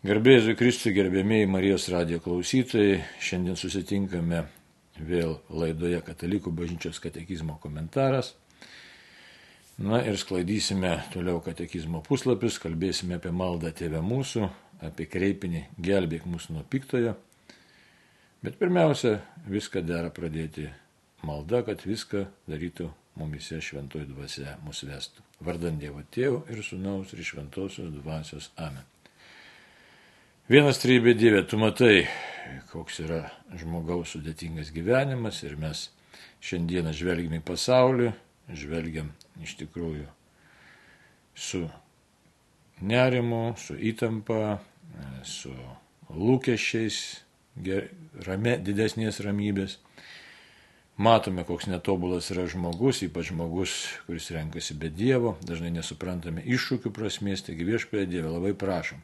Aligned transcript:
Garbėsiu 0.00 0.54
Kristui, 0.56 0.94
gerbėmiai 0.96 1.44
Marijos 1.44 1.84
radijo 1.92 2.22
klausytojai, 2.24 3.02
šiandien 3.20 3.56
susitinkame 3.60 4.38
vėl 4.96 5.34
laidoje 5.52 5.98
Katalikų 6.06 6.54
bažnyčios 6.56 6.96
katekizmo 7.04 7.58
komentaras. 7.60 8.30
Na 9.76 9.98
ir 10.00 10.16
sklaidysime 10.16 10.94
toliau 11.12 11.42
katekizmo 11.44 12.00
puslapius, 12.06 12.56
kalbėsime 12.62 13.18
apie 13.18 13.28
maldą 13.28 13.74
Tėvę 13.76 14.00
mūsų, 14.00 14.48
apie 14.88 15.04
kreipinį 15.04 15.66
gelbėk 15.76 16.24
mūsų 16.24 16.56
nuo 16.56 16.64
piktojo. 16.72 17.12
Bet 18.40 18.56
pirmiausia, 18.56 19.18
viską 19.52 19.82
dera 19.84 20.08
pradėti 20.08 20.64
malda, 21.28 21.60
kad 21.66 21.84
viską 21.84 22.24
darytų 22.48 22.88
mumise 23.20 23.60
šventoji 23.60 24.08
dvasia 24.14 24.56
mūsų 24.64 24.88
vestų. 24.94 25.28
Vardant 25.44 25.76
Dievo 25.84 26.00
Tėvų 26.08 26.46
ir 26.48 26.64
Sūnaus 26.64 27.12
ir 27.12 27.20
Šventosios 27.34 27.92
dvasios 28.00 28.48
Amen. 28.56 28.88
Vienas 30.50 30.80
trybė 30.82 31.12
Dieve, 31.14 31.44
tu 31.46 31.54
matai, 31.62 32.08
koks 32.72 32.96
yra 33.04 33.20
žmogaus 33.54 34.16
sudėtingas 34.16 34.72
gyvenimas 34.74 35.36
ir 35.46 35.52
mes 35.54 35.84
šiandieną 36.42 36.90
žvelgiam 36.90 37.36
į 37.36 37.40
pasaulį, 37.46 38.08
žvelgiam 38.58 39.12
iš 39.46 39.52
tikrųjų 39.60 40.08
su 41.38 41.60
nerimu, 42.82 43.54
su 43.62 43.76
įtampa, 43.78 44.58
su 45.22 45.54
lūkesčiais 46.10 46.98
rame, 48.26 48.56
didesnės 48.58 49.22
ramybės. 49.22 49.78
Matome, 50.98 51.46
koks 51.46 51.70
netobulas 51.70 52.32
yra 52.34 52.48
žmogus, 52.50 53.04
ypač 53.06 53.30
žmogus, 53.30 53.76
kuris 54.08 54.32
renkasi 54.34 54.74
be 54.74 54.90
Dievo, 54.90 55.36
dažnai 55.46 55.70
nesuprantame 55.78 56.42
iššūkių 56.42 56.90
prasmės, 56.98 57.46
taigi 57.46 57.70
viešpėje 57.70 58.10
Dieve 58.16 58.34
labai 58.34 58.56
prašom 58.58 58.98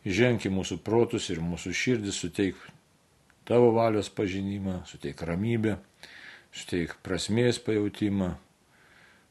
Ženk 0.00 0.46
į 0.48 0.52
mūsų 0.54 0.78
protus 0.80 1.28
ir 1.28 1.42
mūsų 1.44 1.74
širdis, 1.76 2.16
suteik 2.22 2.56
tavo 3.44 3.72
valios 3.76 4.08
pažinimą, 4.08 4.78
suteik 4.88 5.20
ramybę, 5.28 5.74
suteik 6.56 6.94
prasmės 7.04 7.60
pajūtimą, 7.60 8.30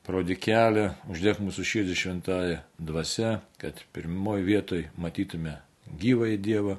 prodi 0.05 0.37
kelią, 0.37 0.91
uždėk 1.09 1.41
mūsų 1.41 1.65
širdį 1.71 1.97
šventąją 1.97 2.59
dvasę, 2.85 3.39
kad 3.61 3.81
pirmoji 3.95 4.45
vietoj 4.45 4.85
matytume 4.97 5.57
gyvąjį 5.89 6.37
Dievą, 6.45 6.77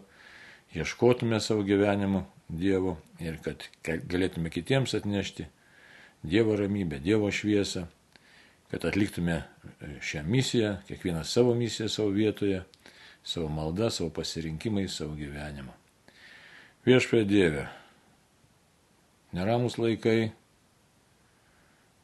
ieškotume 0.75 1.41
savo 1.43 1.67
gyvenimo 1.67 2.25
Dievo 2.47 2.97
ir 3.19 3.39
kad 3.43 3.67
galėtume 3.87 4.55
kitiems 4.55 4.95
atnešti 4.95 5.47
Dievo 6.23 6.55
ramybę, 6.59 7.03
Dievo 7.03 7.31
šviesą, 7.35 7.89
kad 8.71 8.87
atliktume 8.87 9.43
šią 9.99 10.23
misiją, 10.31 10.77
kiekvienas 10.87 11.35
savo 11.35 11.55
misiją 11.59 11.89
savo 11.91 12.15
vietoje 12.15 12.63
savo 13.23 13.49
maldą, 13.49 13.91
savo 13.91 14.11
pasirinkimai, 14.15 14.89
savo 14.89 15.15
gyvenimą. 15.19 15.75
Viešpė 16.87 17.25
Dieve, 17.29 17.67
neramus 19.37 19.77
laikai, 19.79 20.31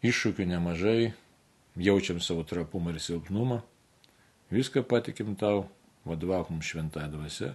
iššūkių 0.05 0.47
nemažai, 0.53 1.15
jaučiam 1.77 2.21
savo 2.21 2.45
trapumą 2.45 2.93
ir 2.93 3.01
silpnumą, 3.01 3.63
viską 4.53 4.85
patikim 4.85 5.35
tau, 5.41 5.67
vadovauk 6.05 6.51
mums 6.53 6.69
šventąją 6.69 7.11
dvasę, 7.17 7.53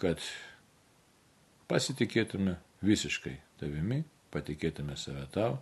kad 0.00 0.24
pasitikėtume 1.70 2.56
visiškai 2.82 3.36
tavimi, 3.60 4.02
patikėtume 4.32 4.96
save 4.96 5.28
tau 5.34 5.58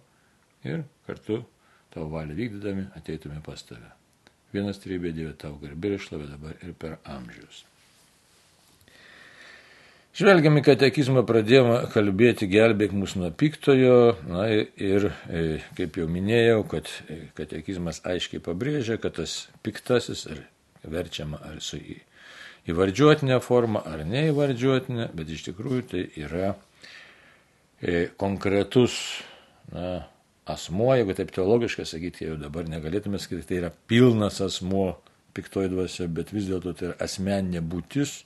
ir 0.65 0.87
kartu 1.07 1.43
tavo 1.91 2.13
valią 2.15 2.39
vykdydami 2.39 2.91
ateitume 2.97 3.43
pas 3.45 3.63
tave. 3.67 4.00
Vienas 4.55 4.81
trybė 4.83 5.13
Dieve 5.15 5.35
tau 5.39 5.55
garbė 5.63 5.95
ir 5.95 6.03
šlovė 6.03 6.31
dabar 6.33 6.57
ir 6.67 6.73
per 6.79 6.99
amžius. 7.07 7.65
Žvelgiam 10.11 10.59
į 10.59 10.65
katekizmą, 10.67 11.23
pradėjome 11.23 11.77
kalbėti 11.93 12.49
gelbėk 12.51 12.91
mūsų 12.99 13.21
nuo 13.23 13.29
piktojo. 13.31 13.99
Na 14.27 14.49
ir, 14.51 15.07
e, 15.31 15.61
kaip 15.79 16.01
jau 16.01 16.09
minėjau, 16.11 16.65
kad 16.73 16.91
e, 17.07 17.21
katekizmas 17.39 18.03
aiškiai 18.03 18.43
pabrėžia, 18.43 18.99
kad 18.99 19.15
tas 19.21 19.45
piktasis 19.63 20.27
ar 20.33 20.43
verčiama 20.83 21.39
ar 21.47 21.63
su 21.63 21.79
įvardžiuotinė 22.69 23.39
forma 23.45 23.85
ar 23.87 24.03
neįvardžiuotinė, 24.09 25.13
bet 25.15 25.31
iš 25.31 25.47
tikrųjų 25.47 25.87
tai 25.95 26.03
yra 26.19 26.57
e, 27.79 28.09
konkretus 28.19 28.99
na, 29.71 30.03
asmuo, 30.49 30.95
jeigu 30.97 31.15
taip 31.17 31.31
teologiškai 31.35 31.87
sakyti, 31.89 32.27
jau 32.31 32.37
dabar 32.41 32.69
negalėtume 32.71 33.21
sakyti, 33.21 33.47
tai 33.49 33.61
yra 33.61 33.71
pilnas 33.91 34.41
asmuo 34.45 34.95
piktoji 35.37 35.71
dvasia, 35.73 36.09
bet 36.11 36.33
vis 36.35 36.49
dėlto 36.51 36.75
tai 36.77 36.91
yra 36.91 36.99
asmeninė 37.07 37.63
būtis. 37.63 38.21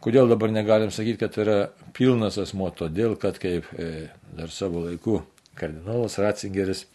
Kodėl 0.00 0.30
dabar 0.30 0.52
negalim 0.52 0.92
sakyti, 0.94 1.20
kad 1.20 1.34
tai 1.34 1.44
yra 1.44 1.58
pilnas 1.96 2.38
asmuo? 2.40 2.70
Todėl, 2.72 3.18
kad 3.20 3.36
kaip 3.42 3.68
e, 3.76 4.08
dar 4.36 4.52
savo 4.54 4.86
laiku 4.86 5.20
kardinolas 5.60 6.16
Ratzingeris 6.22 6.86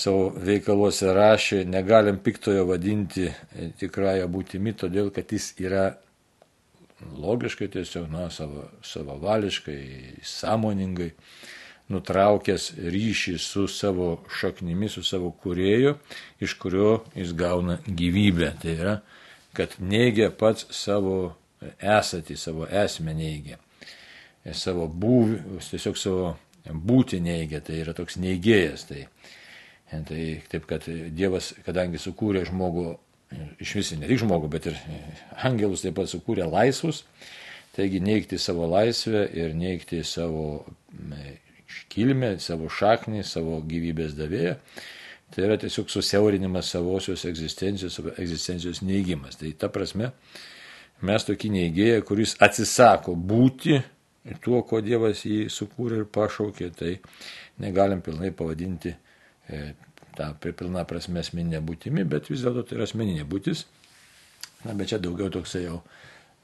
savo 0.00 0.30
veikaluose 0.32 1.12
rašė, 1.12 1.64
negalim 1.68 2.20
piktojo 2.24 2.64
vadinti 2.70 3.26
e, 3.28 3.68
tikrąją 3.82 4.30
būtimi, 4.32 4.72
todėl, 4.80 5.10
kad 5.12 5.28
jis 5.34 5.52
yra 5.60 5.90
logiškai 7.20 7.68
tiesiog, 7.72 8.08
na, 8.12 8.28
savo, 8.32 8.66
savavališkai, 8.84 9.80
sąmoningai 10.24 11.10
nutraukęs 11.90 12.70
ryšį 12.78 13.36
su 13.42 13.66
savo 13.68 14.12
šaknimi, 14.40 14.88
su 14.88 15.02
savo 15.06 15.32
kurėju, 15.42 15.96
iš 16.42 16.54
kurio 16.62 17.00
jis 17.18 17.34
gauna 17.36 17.80
gyvybę. 17.86 18.52
Tai 18.62 18.74
yra, 18.76 18.94
kad 19.56 19.74
neigia 19.82 20.30
pats 20.30 20.68
savo 20.74 21.34
esatį, 21.80 22.36
savo 22.38 22.66
esmę 22.66 23.14
neigia. 23.16 23.58
Savo 24.56 24.86
būvį, 24.88 25.58
tiesiog 25.66 25.98
savo 26.00 26.30
būti 26.70 27.20
neigia, 27.20 27.60
tai 27.64 27.82
yra 27.82 27.94
toks 27.96 28.16
neigėjas. 28.20 28.86
Tai, 28.88 29.04
tai 29.90 30.24
taip, 30.48 30.66
kad 30.70 30.86
Dievas, 30.88 31.52
kadangi 31.66 32.00
sukūrė 32.00 32.46
žmogų, 32.48 32.86
iš 33.62 33.74
visi 33.78 33.98
ne 34.00 34.08
tik 34.10 34.22
žmogų, 34.22 34.50
bet 34.52 34.70
ir 34.70 34.78
angelus 35.46 35.84
taip 35.84 35.98
pat 35.98 36.10
sukūrė 36.10 36.48
laisvus, 36.50 37.04
taigi 37.76 38.00
neigti 38.02 38.38
savo 38.40 38.66
laisvę 38.70 39.26
ir 39.36 39.54
neigti 39.58 40.02
savo 40.06 40.64
kilmę, 41.92 42.34
savo 42.42 42.70
šaknį, 42.72 43.24
savo 43.26 43.60
gyvybės 43.66 44.16
davėją. 44.18 44.56
Tai 45.30 45.44
yra 45.46 45.56
tiesiog 45.62 45.90
susiaurinimas 45.92 46.72
savosios 46.74 47.22
egzistencijos, 47.28 48.00
egzistencijos 48.18 48.82
neįgymas. 48.82 49.38
Tai 49.38 49.52
ta 49.58 49.70
prasme, 49.70 50.10
mes 51.06 51.26
tokį 51.26 51.52
neįgėję, 51.54 52.00
kuris 52.08 52.34
atsisako 52.42 53.14
būti 53.14 53.78
tuo, 54.44 54.62
ko 54.66 54.80
Dievas 54.84 55.24
jį 55.24 55.46
sukūrė 55.52 56.02
ir 56.02 56.08
pašaukė, 56.12 56.70
tai 56.76 56.96
negalim 57.62 58.02
pilnai 58.04 58.32
pavadinti 58.36 58.92
e, 58.92 59.62
tą 60.16 60.32
pilną 60.42 60.84
prasme 60.88 61.22
asmeninę 61.22 61.62
būtimi, 61.64 62.04
bet 62.08 62.30
vis 62.32 62.44
dėlto 62.44 62.66
tai 62.66 62.78
yra 62.78 62.88
asmeninė 62.88 63.26
būtis. 63.28 63.64
Na, 64.64 64.74
bet 64.76 64.90
čia 64.90 64.98
daugiau 65.00 65.30
toksai 65.32 65.64
jau 65.64 65.78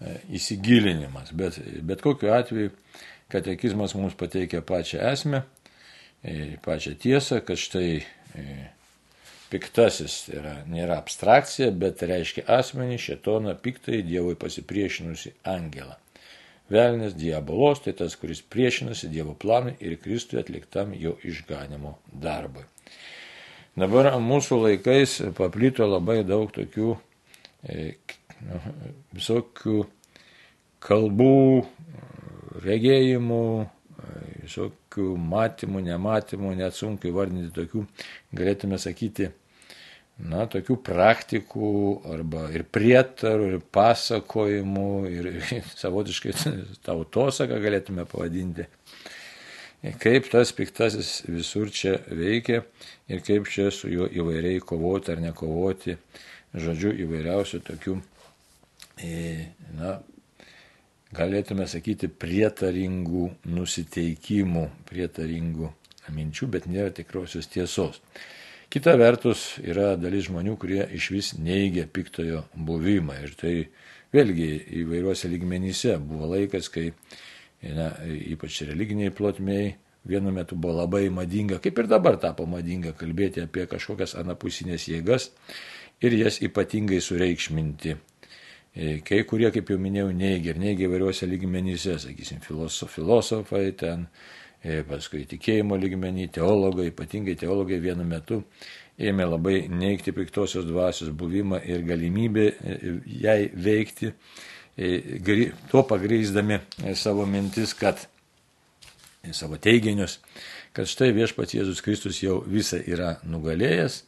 e, 0.00 0.16
įsigilinimas. 0.38 1.34
Bet, 1.36 1.58
bet 1.84 2.04
kokiu 2.04 2.32
atveju 2.32 2.72
katekizmas 3.32 3.94
mums 3.98 4.16
pateikia 4.18 4.62
pačią 4.62 5.02
esmę, 5.12 5.42
e, 6.22 6.56
pačią 6.64 6.94
tiesą, 7.00 7.40
kad 7.46 7.58
štai 7.60 7.90
e, 8.00 8.46
piktasis 9.50 10.26
yra, 10.34 10.56
nėra 10.70 10.98
abstrakcija, 11.00 11.70
bet 11.70 12.02
reiškia 12.06 12.46
asmenį, 12.58 12.98
šetoną, 13.02 13.54
piktai 13.62 14.02
Dievui 14.06 14.36
pasipriešinusi 14.38 15.36
angelą. 15.46 15.96
Velnės 16.70 17.14
diabolos 17.14 17.84
tai 17.84 17.92
tas, 17.94 18.16
kuris 18.18 18.40
priešinasi 18.42 19.10
Dievo 19.12 19.36
planui 19.38 19.76
ir 19.78 20.00
Kristui 20.02 20.40
atliktam 20.40 20.94
jo 20.98 21.14
išganimo 21.22 21.94
darbui. 22.10 22.64
Dabar 23.78 24.08
mūsų 24.18 24.58
laikais 24.64 25.20
paplito 25.36 25.86
labai 25.86 26.22
daug 26.26 26.50
tokių 26.54 26.96
e, 27.68 27.92
visokių 29.14 29.84
kalbų, 30.82 31.66
regėjimų, 32.64 33.46
visokių 34.44 35.16
matymų, 35.20 35.82
nematymų, 35.88 36.54
net 36.58 36.76
sunku 36.76 37.10
įvardinti 37.10 37.52
tokių, 37.56 37.84
galėtume 38.36 38.78
sakyti, 38.80 39.30
na, 40.30 40.46
tokių 40.50 40.78
praktikų 40.84 41.70
arba 42.14 42.46
ir 42.56 42.64
prietarų, 42.72 43.50
ir 43.52 43.64
pasakojimų, 43.74 44.90
ir, 45.12 45.30
ir 45.34 45.70
savotiškai 45.82 46.34
tautosaką 46.86 47.60
galėtume 47.62 48.06
pavadinti. 48.08 48.68
Kaip 50.00 50.30
tas 50.32 50.50
piktasis 50.56 51.20
visur 51.28 51.68
čia 51.70 51.98
veikia 52.08 52.62
ir 53.12 53.20
kaip 53.22 53.46
čia 53.52 53.68
su 53.70 53.90
juo 53.92 54.08
įvairiai 54.08 54.62
kovoti 54.64 55.12
ar 55.12 55.20
nekovoti, 55.22 55.94
žodžiu, 56.56 56.94
įvairiausių 57.04 57.60
tokių, 57.68 57.98
e, 59.04 59.12
na, 59.76 59.98
galėtume 61.16 61.66
sakyti, 61.70 62.08
prietaringų 62.08 63.26
nusiteikimų, 63.50 64.64
prietaringų 64.88 65.72
minčių, 66.16 66.48
bet 66.52 66.68
nėra 66.70 66.92
tikrosios 66.94 67.48
tiesos. 67.50 68.00
Kita 68.70 68.96
vertus 68.98 69.56
yra 69.62 69.94
dalis 69.98 70.26
žmonių, 70.26 70.56
kurie 70.58 70.82
iš 70.96 71.10
vis 71.14 71.32
neigia 71.38 71.86
piktojo 71.86 72.42
buvimą. 72.54 73.20
Ir 73.22 73.34
tai 73.38 73.54
vėlgi 74.14 74.48
įvairiuose 74.82 75.30
lygmenyse 75.30 75.96
buvo 76.02 76.32
laikas, 76.34 76.68
kai 76.72 76.90
na, 77.62 77.92
ypač 78.04 78.64
religiniai 78.66 79.14
plotmėjai 79.14 79.74
vienu 80.06 80.32
metu 80.34 80.58
buvo 80.58 80.80
labai 80.82 81.08
madinga, 81.10 81.58
kaip 81.62 81.78
ir 81.78 81.88
dabar 81.90 82.18
tapo 82.22 82.46
madinga 82.46 82.94
kalbėti 82.98 83.42
apie 83.42 83.66
kažkokias 83.70 84.14
anapusinės 84.18 84.86
jėgas 84.90 85.30
ir 86.02 86.14
jas 86.18 86.40
ypatingai 86.44 87.00
sureikšminti. 87.02 87.96
E, 88.76 88.98
kai 89.00 89.22
kurie, 89.24 89.48
kaip 89.54 89.70
jau 89.72 89.78
minėjau, 89.80 90.10
neigia 90.12 90.52
ir 90.52 90.58
neigia 90.60 90.84
įvairiuose 90.84 91.24
lygmenyse, 91.30 91.94
sakysim, 92.02 92.42
filosofai 92.44 93.70
ten, 93.80 94.02
e, 94.60 94.82
paskui 94.84 95.22
tikėjimo 95.30 95.78
lygmenį, 95.80 96.26
teologai, 96.34 96.90
ypatingai 96.90 97.38
teologai 97.40 97.78
vienu 97.80 98.04
metu 98.04 98.42
ėmė 99.00 99.28
labai 99.30 99.54
neikti 99.72 100.12
piktosios 100.16 100.68
dvasios 100.68 101.08
buvimą 101.16 101.62
ir 101.64 101.86
galimybę 101.88 102.44
e, 102.52 102.76
jai 103.24 103.38
veikti, 103.54 104.12
tuo 105.70 105.80
pagrįsdami 105.88 106.58
savo 107.00 107.24
mintis, 107.24 107.72
kad 107.72 108.02
savo 109.32 109.56
teiginius, 109.56 110.18
kad 110.76 110.84
štai 110.84 111.14
viešpats 111.16 111.56
Jėzus 111.56 111.80
Kristus 111.80 112.20
jau 112.20 112.42
visą 112.44 112.82
yra 112.84 113.14
nugalėjęs 113.24 114.02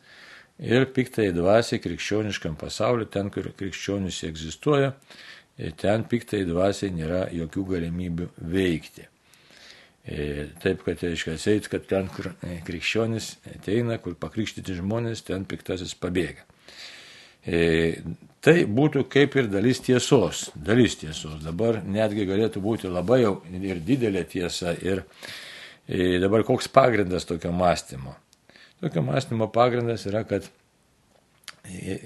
ir 0.58 0.88
piktai 0.94 1.31
dvasiai 1.34 1.82
krikščioniškam 1.82 2.56
pasauliu, 2.58 3.06
ten, 3.10 3.31
kur 3.34 3.50
krikščionis 3.58 4.22
egzistuoja, 4.28 4.94
ten 5.78 6.05
piktai 6.08 6.44
dvasiai 6.49 6.94
nėra 6.94 7.26
jokių 7.34 7.64
galimybių 7.75 8.28
veikti. 8.55 9.06
E, 10.08 10.46
taip, 10.62 10.84
kad 10.87 11.02
reiškia, 11.05 11.34
eit, 11.52 11.66
kad 11.69 11.84
ten, 11.88 12.06
kur 12.08 12.31
e, 12.40 12.58
krikščionis 12.64 13.34
ateina, 13.52 13.99
kur 14.00 14.14
pakrikštyti 14.19 14.78
žmonės, 14.78 15.20
ten 15.26 15.44
piktasis 15.49 15.93
pabėga. 16.00 16.46
E, 17.44 17.58
tai 18.44 18.62
būtų 18.64 19.05
kaip 19.12 19.37
ir 19.37 19.50
dalis 19.52 19.82
tiesos, 19.84 20.46
dalis 20.55 20.96
tiesos. 21.02 21.43
Dabar 21.44 21.82
netgi 21.84 22.25
galėtų 22.28 22.62
būti 22.64 22.88
labai 22.93 23.20
jau 23.26 23.34
ir 23.52 23.82
didelė 23.84 24.25
tiesa. 24.31 24.72
Ir 24.81 25.05
dabar 26.22 26.44
koks 26.44 26.70
pagrindas 26.72 27.28
tokio 27.28 27.52
mąstymo? 27.52 28.16
Tokio 28.80 29.02
mąstymo 29.02 29.48
pagrindas 29.50 30.06
yra, 30.06 30.22
kad 30.28 30.46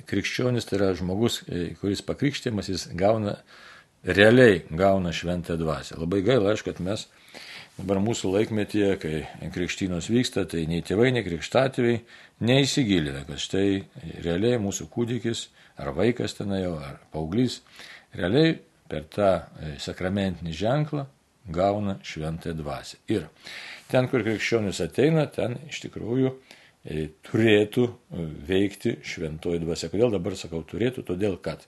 krikščionis 0.09 0.67
tai 0.67 0.79
yra 0.79 0.93
žmogus, 0.97 1.43
e, 1.47 1.73
kuris 1.81 2.03
pakrikštėmas, 2.07 2.71
jis 2.73 2.87
gauna, 2.99 3.37
realiai 4.03 4.63
gauna 4.71 5.13
šventą 5.15 5.59
dvasę. 5.61 5.99
Labai 6.01 6.23
gaila, 6.27 6.53
aišku, 6.53 6.73
kad 6.73 6.81
mes 6.83 7.07
dabar 7.77 8.01
mūsų 8.03 8.33
laikmetyje, 8.37 8.91
kai 9.03 9.51
krikštynos 9.55 10.09
vyksta, 10.13 10.47
tai 10.49 10.65
nei 10.71 10.83
tėvai, 10.85 11.11
nei 11.15 11.25
krikštatėviai 11.27 12.03
neįsigilina, 12.45 13.25
kad 13.29 13.41
štai 13.41 13.67
realiai 14.25 14.61
mūsų 14.63 14.89
kūdikis 14.93 15.47
ar 15.81 15.93
vaikas 15.97 16.37
ten 16.37 16.53
jau, 16.57 16.77
ar 16.83 16.99
paauglys, 17.13 17.61
realiai 18.17 18.57
per 18.89 19.07
tą 19.13 19.31
e, 19.33 19.75
sakramentinį 19.81 20.57
ženklą 20.57 21.07
gauna 21.53 21.97
šventąją 22.07 22.59
dvasę. 22.59 23.01
Ir 23.13 23.29
ten, 23.91 24.09
kur 24.09 24.25
krikščionis 24.25 24.83
ateina, 24.85 25.27
ten 25.33 25.57
iš 25.71 25.81
tikrųjų 25.87 26.35
turėtų 26.83 27.87
e, 27.87 28.25
veikti 28.49 28.97
šventoji 29.07 29.63
dvasia. 29.63 29.91
Kodėl 29.93 30.15
dabar 30.17 30.37
sakau 30.39 30.63
turėtų? 30.67 31.05
Todėl, 31.07 31.37
kad 31.43 31.63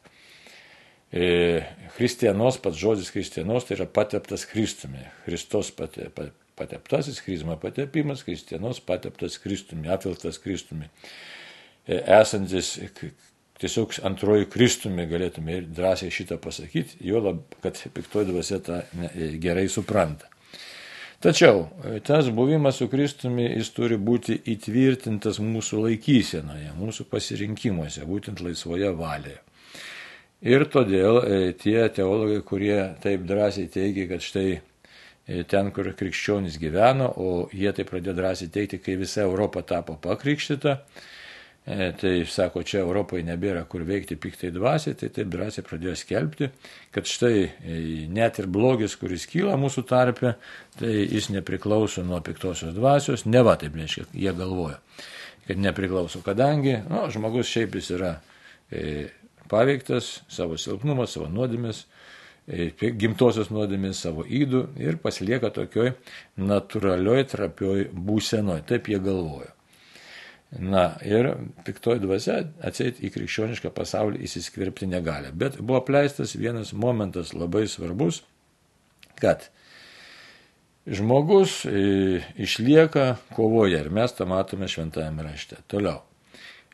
e, 1.14 1.62
Kristienos, 1.99 2.58
pats 2.62 2.81
žodis 2.81 3.12
Kristienos, 3.14 3.69
tai 3.69 3.78
yra 3.78 3.87
pateptas 3.87 4.46
Kristumi. 4.50 5.05
Kristos 5.26 5.70
pateptasis, 5.75 7.22
Krizma 7.22 7.58
patepimas, 7.62 8.26
Kristienos 8.26 8.82
pateptas 8.82 9.38
Kristumi, 9.43 9.90
apvilktas 9.94 10.43
Kristumi. 10.43 10.90
Esantis 11.87 12.78
tiesiog 13.60 13.99
antroji 14.08 14.49
Kristumi 14.50 15.05
galėtume 15.06 15.60
ir 15.60 15.67
drąsiai 15.70 16.10
šitą 16.14 16.40
pasakyti, 16.43 16.96
jo 17.06 17.20
lab, 17.22 17.43
kad 17.62 17.78
piktoji 17.94 18.32
dvasia 18.32 18.58
tą 18.64 18.81
gerai 19.43 19.69
supranta. 19.70 20.33
Tačiau 21.24 21.62
e, 21.64 22.00
tas 22.04 22.28
buvimas 22.28 22.76
su 22.76 22.88
Kristumi 22.92 23.46
jis 23.46 23.70
turi 23.72 23.96
būti 23.96 24.36
įtvirtintas 24.52 25.38
mūsų 25.40 25.86
laikysenoje, 25.86 26.74
mūsų 26.76 27.06
pasirinkimuose, 27.08 28.04
būtent 28.04 28.42
laisvoje 28.44 28.90
valėje. 28.98 29.40
Ir 30.44 30.66
todėl 30.68 31.22
e, 31.22 31.38
tie 31.56 31.78
teologai, 31.96 32.42
kurie 32.44 32.76
taip 33.00 33.24
drąsiai 33.24 33.70
teigia, 33.72 34.04
kad 34.10 34.20
štai 34.26 34.48
e, 34.52 34.60
ten, 35.48 35.72
kur 35.72 35.88
krikščionys 35.96 36.60
gyveno, 36.60 37.08
o 37.16 37.30
jie 37.56 37.72
tai 37.72 37.88
pradėjo 37.88 38.18
drąsiai 38.20 38.52
teikti, 38.52 38.82
kai 38.84 39.00
visa 39.00 39.24
Europa 39.24 39.64
tapo 39.64 39.96
pakrikštyta, 40.04 40.76
E, 40.76 41.13
tai 41.64 42.26
sako, 42.28 42.61
čia 42.62 42.82
Europoje 42.82 43.25
nebėra 43.25 43.62
kur 43.64 43.87
veikti 43.88 44.19
piktai 44.20 44.50
dvasiai, 44.52 44.96
tai 45.00 45.08
taip 45.08 45.31
drąsiai 45.32 45.64
pradėjo 45.64 45.94
skelbti, 45.96 46.50
kad 46.93 47.08
štai 47.08 47.38
e, 47.40 47.78
net 48.12 48.37
ir 48.43 48.50
blogis, 48.52 48.99
kuris 49.00 49.25
kyla 49.31 49.56
mūsų 49.61 49.87
tarpe, 49.88 50.34
tai 50.76 50.93
jis 50.93 51.31
nepriklauso 51.32 52.05
nuo 52.05 52.20
piktosios 52.25 52.76
dvasios, 52.76 53.25
ne 53.25 53.40
va 53.46 53.56
taip 53.61 53.78
reiškia, 53.81 54.11
jie 54.12 54.37
galvoja, 54.37 54.76
kad 55.49 55.64
nepriklauso, 55.64 56.20
kadangi 56.26 56.82
nu, 56.84 57.06
žmogus 57.14 57.49
šiaip 57.49 57.81
jis 57.81 57.90
yra 57.96 58.12
e, 58.69 59.08
paveiktas 59.49 60.19
savo 60.28 60.60
silpnumo, 60.60 61.08
savo 61.08 61.32
nuodėmės, 61.32 61.87
e, 62.44 62.69
gimtosios 62.76 63.49
nuodėmės, 63.49 64.05
savo 64.05 64.28
įdų 64.28 64.67
ir 64.84 65.00
pasilieka 65.00 65.49
tokioj 65.56 65.94
natūralioj, 66.44 67.25
trapioj 67.32 67.88
būsenoj, 67.96 68.67
taip 68.69 68.93
jie 68.93 69.00
galvoja. 69.00 69.55
Na 70.58 70.84
ir 71.02 71.32
piktoji 71.66 72.02
dvasia 72.04 72.36
atseit 72.62 73.00
į 73.02 73.10
krikščionišką 73.14 73.72
pasaulį 73.74 74.22
įsiskverbti 74.26 74.86
negali. 74.86 75.32
Bet 75.34 75.58
buvo 75.58 75.80
pleistas 75.86 76.36
vienas 76.38 76.72
momentas 76.72 77.32
labai 77.34 77.64
svarbus, 77.68 78.22
kad 79.18 79.48
žmogus 80.86 81.64
e, 81.64 82.22
išlieka 82.36 83.16
kovoje 83.34 83.80
ir 83.80 83.90
mes 83.90 84.14
tą 84.14 84.28
matome 84.30 84.68
šventajame 84.70 85.26
rašte. 85.26 85.58
Toliau. 85.66 86.04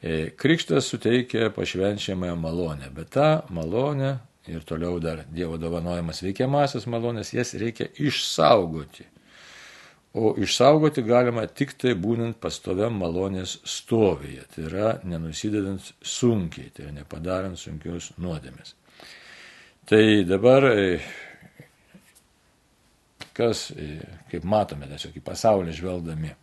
E, 0.02 0.30
krikštas 0.36 0.90
suteikia 0.90 1.50
pašvenčiamąją 1.54 2.36
malonę, 2.36 2.90
bet 2.96 3.14
tą 3.16 3.30
malonę 3.48 4.18
ir 4.48 4.64
toliau 4.64 4.98
dar 5.00 5.24
Dievo 5.28 5.58
dovanojamas 5.60 6.22
veikiamasias 6.24 6.86
malonės, 6.90 7.34
jas 7.36 7.54
reikia 7.54 7.88
išsaugoti. 8.00 9.06
O 10.12 10.34
išsaugoti 10.38 11.04
galima 11.06 11.44
tik 11.46 11.76
tai 11.78 11.92
būnant 11.94 12.40
pastoviam 12.42 12.96
malonės 12.98 13.60
stovyje, 13.62 14.42
tai 14.50 14.64
yra 14.66 14.88
nenusidedant 15.06 15.92
sunkiai, 16.02 16.72
tai 16.74 16.88
yra 16.88 16.94
nepadarant 16.96 17.58
sunkios 17.58 18.10
nuodėmės. 18.18 18.74
Tai 19.86 20.02
dabar, 20.26 20.66
e, 20.66 20.98
kas, 23.38 23.68
e, 23.70 24.00
kaip 24.32 24.50
matome, 24.50 24.90
tiesiog 24.90 25.14
į 25.14 25.24
pasaulį 25.30 25.78
žvelgdami, 25.78 26.34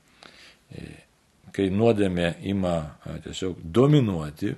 e, 0.71 0.87
kai 1.51 1.67
nuodėmė 1.67 2.37
ima 2.47 2.77
tiesiog 3.27 3.59
dominuoti, 3.63 4.55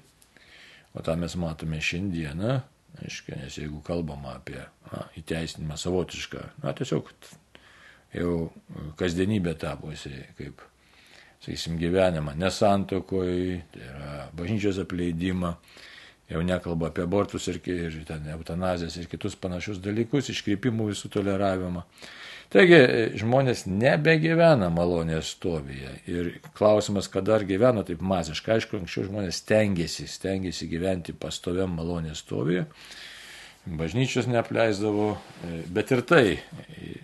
o 0.94 1.02
tą 1.02 1.18
mes 1.18 1.34
matome 1.34 1.82
šiandieną, 1.82 2.62
aiškiai, 3.02 3.42
nes 3.42 3.58
jeigu 3.58 3.82
kalbama 3.86 4.38
apie 4.38 4.62
na, 4.62 5.06
įteisinimą 5.18 5.78
savotišką, 5.82 6.50
na 6.62 6.78
tiesiog 6.78 7.10
jau 8.16 8.50
kasdienybė 9.00 9.56
tapusi 9.60 10.12
kaip, 10.38 10.64
sakysim, 11.44 11.78
gyvenimą 11.82 12.36
nesantokoje, 12.40 13.62
tai 13.74 13.86
yra 13.90 14.16
bažnyčios 14.38 14.82
apleidimą, 14.84 15.54
jau 16.30 16.42
nekalba 16.46 16.90
apie 16.90 17.06
abortus 17.06 17.48
ir, 17.52 17.62
ir 17.74 18.00
ten 18.08 18.26
eutanazijas 18.34 18.98
ir 18.98 19.10
kitus 19.12 19.38
panašius 19.40 19.82
dalykus, 19.84 20.32
iškreipimų 20.34 20.92
visų 20.92 21.12
toleravimą. 21.14 21.86
Taigi 22.50 22.80
žmonės 23.22 23.68
nebegyvena 23.70 24.72
malonės 24.74 25.36
stovyje. 25.36 25.92
Ir 26.10 26.32
klausimas, 26.58 27.06
kada 27.14 27.36
ar 27.36 27.46
gyveno 27.46 27.84
taip 27.86 28.02
masiškai, 28.02 28.56
aišku, 28.56 28.80
anksčiau 28.80 29.06
žmonės 29.06 29.44
stengiasi, 29.44 30.08
stengiasi 30.10 30.66
gyventi 30.72 31.14
pastoviam 31.14 31.76
malonės 31.78 32.24
stovyje 32.26 32.66
bažnyčios 33.78 34.28
neapleisdavo, 34.30 35.10
e, 35.16 35.62
bet 35.70 35.92
ir 35.92 36.02
tai 36.08 36.26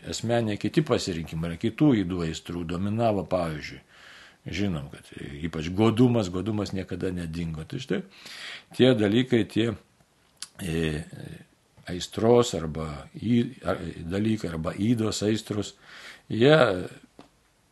asmeniai 0.09 0.57
kiti 0.61 0.83
pasirinkimai, 0.85 1.53
yra 1.53 1.61
kitų 1.61 1.91
įdų 2.03 2.23
aistrų 2.29 2.65
dominavo, 2.69 3.25
pavyzdžiui. 3.29 3.81
Žinom, 4.45 4.91
kad 4.93 5.07
ypač 5.41 5.71
godumas, 5.73 6.29
godumas 6.29 6.69
niekada 6.69 7.09
nedingo. 7.09 7.63
Tai 7.65 7.79
štai 7.81 8.03
tie 8.77 8.91
dalykai, 8.93 9.41
tie 9.49 9.71
e, 10.61 11.01
aistros 11.89 12.53
arba 12.57 13.07
į, 13.17 13.39
ar, 13.65 13.81
dalykai, 14.05 14.51
arba 14.53 14.75
įdos 14.77 15.23
aistros, 15.25 15.73
jie 16.29 16.53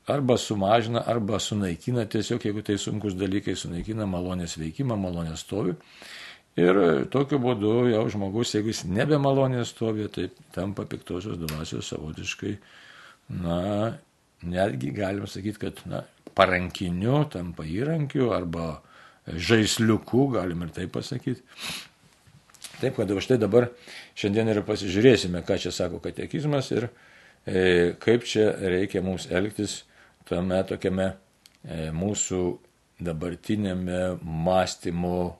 arba 0.09 0.37
sumažina, 0.37 1.03
arba 1.07 1.39
sunaikina, 1.39 2.07
tiesiog 2.09 2.43
jeigu 2.43 2.63
tai 2.65 2.79
sunkus 2.81 3.15
dalykai, 3.15 3.55
sunaikina 3.55 4.07
malonės 4.09 4.57
veikimą, 4.59 4.97
malonės 4.99 5.45
stovi. 5.45 5.77
Ir 6.59 6.77
tokiu 7.09 7.39
būdu 7.41 7.87
jau 7.89 8.03
žmogus, 8.13 8.51
jeigu 8.53 8.69
jis 8.69 8.83
nebemalonės 8.85 9.71
stovi, 9.73 10.05
tai 10.13 10.27
tampa 10.53 10.85
piktosios 10.85 11.39
dvasios 11.41 11.89
savotiškai, 11.89 12.57
na, 13.41 13.59
netgi 14.45 14.91
galima 14.93 15.25
sakyti, 15.29 15.61
kad, 15.63 15.81
na, 15.89 16.03
parankiniu, 16.37 17.23
tampa 17.33 17.65
įrankiu 17.65 18.29
arba 18.35 18.83
žaisliuku, 19.25 20.27
galim 20.35 20.61
ir 20.65 20.75
taip 20.75 20.93
pasakyti. 20.93 21.41
Taip, 22.81 22.97
kad 22.97 23.11
štai 23.23 23.39
dabar 23.41 23.69
šiandien 24.19 24.51
ir 24.51 24.61
pasižiūrėsime, 24.67 25.41
ką 25.47 25.57
čia 25.61 25.71
sako 25.73 26.01
katekizmas 26.03 26.69
ir 26.75 26.89
e, 27.45 27.93
kaip 28.03 28.25
čia 28.29 28.49
reikia 28.59 29.01
mums 29.05 29.29
elgtis 29.31 29.83
tame 30.27 30.59
tokiame 30.67 31.13
e, 31.63 31.87
mūsų 31.95 32.41
dabartinėme 33.03 34.17
mąstymo, 34.21 35.37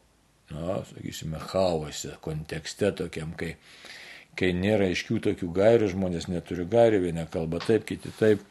na, 0.52 0.82
sakysime, 0.90 1.40
chaose, 1.52 2.18
kontekste 2.22 2.92
tokiam, 2.98 3.34
kai, 3.38 3.56
kai 4.40 4.52
nėra 4.58 4.90
aiškių 4.92 5.20
tokių 5.30 5.50
gairių, 5.56 5.92
žmonės 5.94 6.30
neturi 6.32 6.68
gairių, 6.70 7.04
vieni 7.08 7.26
kalba 7.32 7.62
taip, 7.64 7.88
kiti 7.90 8.12
taip. 8.20 8.44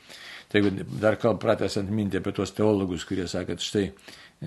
Tai 0.53 0.61
dar 1.01 1.17
kalb 1.17 1.39
pratęsant 1.41 1.89
mintį 1.89 2.21
apie 2.21 2.35
tuos 2.37 2.51
teologus, 2.53 3.07
kurie 3.09 3.25
sakė, 3.25 3.55
kad 3.55 3.65
štai 3.65 3.87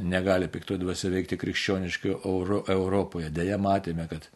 negali 0.06 0.48
pikto 0.52 0.78
dvasia 0.78 1.10
veikti 1.10 1.38
krikščioniškai 1.42 2.12
Euro, 2.26 2.62
Europoje. 2.70 3.32
Deja, 3.34 3.58
matėme, 3.62 4.06
kad 4.12 4.28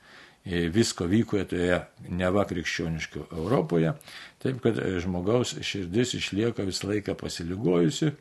e, 0.45 0.65
visko 0.73 1.05
vyko 1.09 1.43
toje 1.49 1.81
neva 2.09 2.45
krikščioniškai 2.49 3.27
Europoje, 3.37 3.93
taip 4.41 4.63
kad 4.63 4.79
e, 4.81 4.95
žmogaus 5.03 5.53
širdis 5.61 6.15
išlieka 6.17 6.65
visą 6.67 6.89
laiką 6.93 7.17
pasiligojusi. 7.19 8.13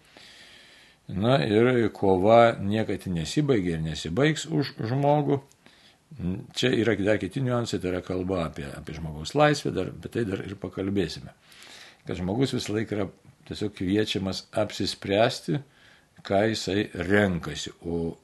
Na 1.08 1.38
ir 1.40 1.88
kova 1.96 2.58
niekada 2.60 3.08
nesibaigia 3.10 3.78
ir 3.78 3.84
nesibaigs 3.84 4.44
už 4.44 4.74
žmogų. 4.90 5.40
Čia 6.56 6.72
yra 6.76 6.94
dar 7.00 7.18
kiti 7.20 7.40
niuansai, 7.44 7.80
tai 7.80 7.92
yra 7.92 8.02
kalba 8.04 8.44
apie, 8.46 8.66
apie 8.76 8.96
žmogaus 8.96 9.34
laisvę, 9.36 9.72
dar, 9.76 9.90
apie 9.92 10.12
tai 10.12 10.24
dar 10.28 10.44
ir 10.44 10.56
pakalbėsime. 10.60 11.32
Kad 12.04 12.20
žmogus 12.20 12.54
visą 12.56 12.76
laiką 12.76 12.96
yra 12.96 13.08
tiesiog 13.48 13.74
kviečiamas 13.76 14.46
apsispręsti, 14.56 15.60
ką 16.24 16.42
jisai 16.50 16.88
renkasi. 17.08 17.72
O 17.88 18.16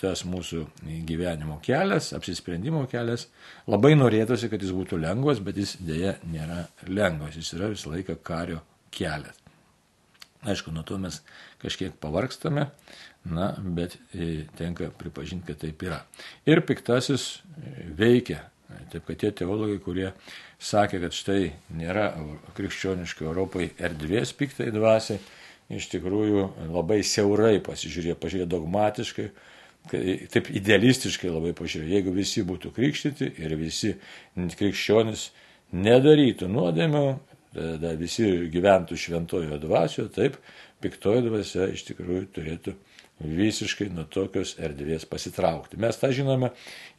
tas 0.00 0.24
mūsų 0.28 0.64
gyvenimo 1.08 1.58
kelias, 1.64 2.10
apsisprendimo 2.16 2.82
kelias, 2.90 3.28
labai 3.70 3.94
norėtųsi, 3.96 4.50
kad 4.52 4.62
jis 4.62 4.74
būtų 4.76 5.00
lengvas, 5.00 5.40
bet 5.42 5.56
jis 5.56 5.78
dėja 5.80 6.18
nėra 6.30 6.66
lengvas, 6.86 7.38
jis 7.38 7.54
yra 7.56 7.70
visą 7.72 7.94
laiką 7.94 8.18
kario 8.26 8.60
kelias. 8.94 9.38
Aišku, 10.48 10.72
nuo 10.72 10.84
to 10.88 10.96
mes 11.00 11.18
kažkiek 11.60 11.92
pavargstame, 12.00 12.70
na, 13.28 13.50
bet 13.60 13.98
tenka 14.56 14.88
pripažinti, 14.96 15.50
kad 15.50 15.60
taip 15.60 15.82
yra. 15.84 16.00
Ir 16.48 16.62
piktasis 16.64 17.42
veikia 17.98 18.46
Taip 18.90 19.06
kad 19.06 19.18
tie 19.20 19.30
teologai, 19.34 19.78
kurie 19.82 20.10
sakė, 20.62 21.00
kad 21.04 21.14
štai 21.14 21.52
nėra 21.78 22.10
krikščioniškai 22.56 23.26
Europai 23.26 23.70
erdvės 23.82 24.32
piktai 24.36 24.70
dvasiai, 24.74 25.20
iš 25.70 25.88
tikrųjų 25.92 26.46
labai 26.70 27.00
siaurai 27.06 27.58
pasižiūrėjo, 27.66 28.18
pažiūrėjo 28.20 28.48
dogmatiškai, 28.50 29.28
taip 30.34 30.50
idealistiškai 30.60 31.30
labai 31.30 31.54
pažiūrėjo, 31.58 31.94
jeigu 31.96 32.14
visi 32.14 32.44
būtų 32.46 32.72
krikštyti 32.76 33.30
ir 33.42 33.54
visi 33.58 33.94
krikščionis 34.34 35.28
nedarytų 35.70 36.50
nuodėmio, 36.50 37.04
tada 37.54 37.94
visi 37.98 38.28
gyventų 38.52 38.98
šventojo 38.98 39.58
dvasioje, 39.62 40.12
taip 40.14 40.38
piktoji 40.80 41.26
dvasia 41.26 41.68
iš 41.74 41.84
tikrųjų 41.90 42.28
turėtų 42.36 42.76
visiškai 43.20 43.90
nuo 43.92 44.06
tokios 44.08 44.54
erdvės 44.62 45.04
pasitraukti. 45.08 45.76
Mes 45.80 45.98
tą 46.00 46.08
žinome 46.14 46.50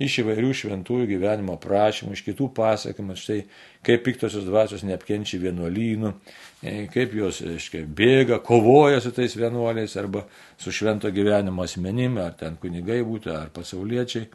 iš 0.02 0.20
įvairių 0.22 0.52
šventųjų 0.60 1.08
gyvenimo 1.10 1.56
prašymų, 1.62 2.14
iš 2.14 2.24
kitų 2.28 2.52
pasakymų, 2.58 3.16
štai 3.18 3.40
kaip 3.86 4.06
piktosios 4.06 4.46
dvasios 4.46 4.86
neapkenčia 4.86 5.42
vienuolynų, 5.42 6.14
e, 6.62 6.76
kaip 6.94 7.16
jos 7.18 7.42
aiškiai, 7.42 7.88
bėga, 7.90 8.38
kovoja 8.46 9.02
su 9.02 9.14
tais 9.18 9.34
vienuoliais 9.38 9.98
arba 9.98 10.28
su 10.62 10.74
švento 10.74 11.10
gyvenimo 11.10 11.66
asmenimi, 11.66 12.22
ar 12.22 12.38
ten 12.38 12.60
kunigai 12.62 13.02
būtų, 13.08 13.34
ar 13.34 13.50
pasauliečiai, 13.56 14.28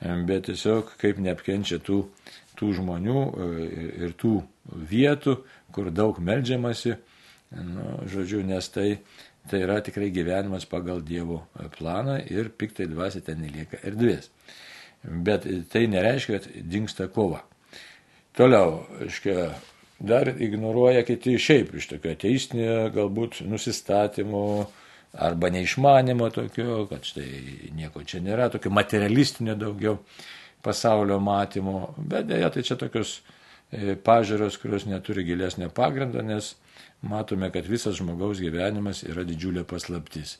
e, 0.00 0.18
bet 0.24 0.48
tiesiog 0.48 0.96
kaip 0.96 1.20
neapkenčia 1.20 1.82
tų, 1.84 2.06
tų 2.56 2.72
žmonių 2.80 3.18
e, 3.28 3.50
ir 4.06 4.16
tų 4.16 4.38
vietų, 4.68 5.38
kur 5.72 5.90
daug 5.94 6.18
melžiamasi, 6.20 6.96
nu, 7.58 7.90
žodžiu, 8.10 8.42
nes 8.46 8.68
tai 8.72 8.90
Tai 9.48 9.62
yra 9.64 9.80
tikrai 9.80 10.10
gyvenimas 10.12 10.66
pagal 10.68 11.00
Dievo 11.00 11.46
planą 11.78 12.18
ir 12.28 12.50
piktai 12.52 12.88
dvasia 12.90 13.22
ten 13.24 13.40
nelieka 13.40 13.80
erdvės. 13.86 14.28
Bet 15.00 15.46
tai 15.72 15.86
nereiškia, 15.88 16.40
kad 16.40 16.66
dinksta 16.68 17.06
kova. 17.14 17.40
Toliau, 18.36 18.82
aiškia, 19.06 19.46
dar 20.10 20.28
ignoruoja 20.34 21.04
kiti 21.06 21.38
šiaip 21.40 21.72
iš 21.78 21.88
tokio 21.94 22.12
ateistinio 22.12 22.90
galbūt 22.94 23.40
nusistatymo 23.48 24.42
arba 25.16 25.50
neišmanimo 25.54 26.28
tokio, 26.34 26.82
kad 26.90 27.08
štai 27.08 27.72
nieko 27.78 28.04
čia 28.04 28.20
nėra, 28.22 28.50
tokio 28.52 28.74
materialistinio 28.74 29.56
daugiau 29.56 29.96
pasaulio 30.62 31.16
matymo, 31.22 31.94
bet 31.96 32.28
dėja 32.28 32.52
tai 32.52 32.66
čia 32.68 32.76
tokios 32.76 33.20
pažiūros, 34.04 34.56
kurios 34.62 34.86
neturi 34.88 35.26
gilesnio 35.28 35.68
pagrindo, 35.74 36.22
nes 36.24 36.54
matome, 37.02 37.50
kad 37.52 37.66
visas 37.68 37.98
žmogaus 37.98 38.40
gyvenimas 38.40 39.02
yra 39.04 39.24
didžiulė 39.28 39.64
paslaptis. 39.68 40.38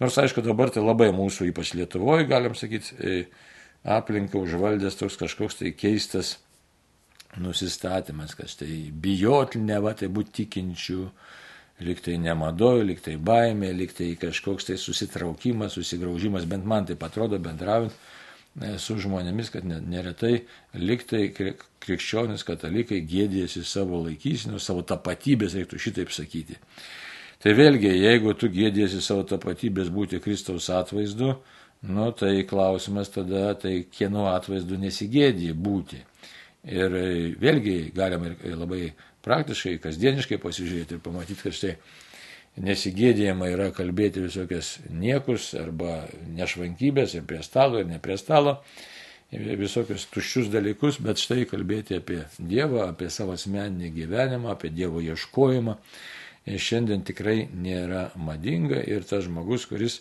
Nors, 0.00 0.16
aišku, 0.16 0.42
dabar 0.44 0.70
tai 0.72 0.84
labai 0.84 1.10
mūsų, 1.12 1.50
ypač 1.50 1.74
Lietuvoje, 1.76 2.28
galim 2.30 2.54
sakyti, 2.56 2.94
e, 2.96 3.16
aplinka 3.84 4.38
užvaldęs 4.38 4.96
toks 4.96 5.18
kažkoks 5.20 5.58
tai 5.60 5.74
keistas 5.76 6.38
nusistatymas, 7.40 8.34
kad 8.38 8.54
tai 8.62 8.90
bijoti, 8.94 9.60
ne 9.60 9.76
va 9.82 9.92
tai 9.94 10.08
būti 10.08 10.32
tikinčių, 10.40 11.04
liktai 11.84 12.16
nemadoju, 12.22 12.86
liktai 12.88 13.16
baimė, 13.16 13.74
liktai 13.76 14.14
kažkoks 14.20 14.70
tai 14.70 14.78
susitraukimas, 14.80 15.76
susigraužimas, 15.76 16.48
bent 16.48 16.66
man 16.68 16.88
tai 16.88 16.96
atrodo 17.06 17.38
bendraujant 17.42 17.94
su 18.82 18.96
žmonėmis, 18.98 19.50
kad 19.54 19.64
neretai 19.64 20.44
liktai 20.74 21.28
krikščionis 21.30 22.44
katalikai 22.46 23.00
gėdėsi 23.06 23.62
savo 23.64 24.02
laikysinų, 24.04 24.58
savo 24.60 24.82
tapatybės, 24.82 25.54
reiktų 25.58 25.78
šitaip 25.78 26.12
sakyti. 26.12 26.58
Tai 27.40 27.54
vėlgi, 27.56 27.88
jeigu 27.94 28.34
tu 28.36 28.50
gėdėsi 28.52 29.00
savo 29.00 29.24
tapatybės 29.24 29.88
būti 29.94 30.20
Kristaus 30.20 30.68
atvaizdu, 30.74 31.36
nu, 31.88 32.10
tai 32.12 32.42
klausimas 32.44 33.08
tada, 33.14 33.54
tai 33.54 33.86
kieno 33.88 34.26
atvaizdu 34.34 34.76
nesigėdė 34.76 35.54
būti. 35.56 36.02
Ir 36.68 36.92
vėlgi 37.40 37.78
galima 37.96 38.34
ir 38.34 38.58
labai 38.58 38.90
praktiškai, 39.24 39.78
kasdieniškai 39.80 40.36
pasižiūrėti 40.42 40.98
ir 40.98 41.04
pamatyti, 41.04 41.40
kad 41.46 41.56
štai 41.56 41.76
nesigėdėjama 42.60 43.48
yra 43.50 43.68
kalbėti 43.74 44.22
visokias 44.24 44.76
niekus 44.92 45.52
arba 45.58 46.04
nešvankybės 46.36 47.16
ir 47.16 47.26
prie 47.28 47.42
stalo 47.46 47.80
ir 47.80 47.88
ne 47.88 47.98
prie 48.02 48.18
stalo, 48.20 48.58
visokius 49.32 50.08
tuščius 50.10 50.50
dalykus, 50.52 50.98
bet 51.02 51.20
štai 51.22 51.44
kalbėti 51.48 51.96
apie 52.00 52.24
Dievą, 52.38 52.88
apie 52.90 53.10
savo 53.14 53.36
asmeninį 53.36 53.92
gyvenimą, 53.94 54.50
apie 54.54 54.72
Dievo 54.74 55.02
ieškojimą. 55.04 55.76
Šiandien 56.50 57.04
tikrai 57.06 57.44
nėra 57.52 58.08
madinga 58.16 58.80
ir 58.82 59.04
tas 59.06 59.26
žmogus, 59.28 59.68
kuris 59.70 60.00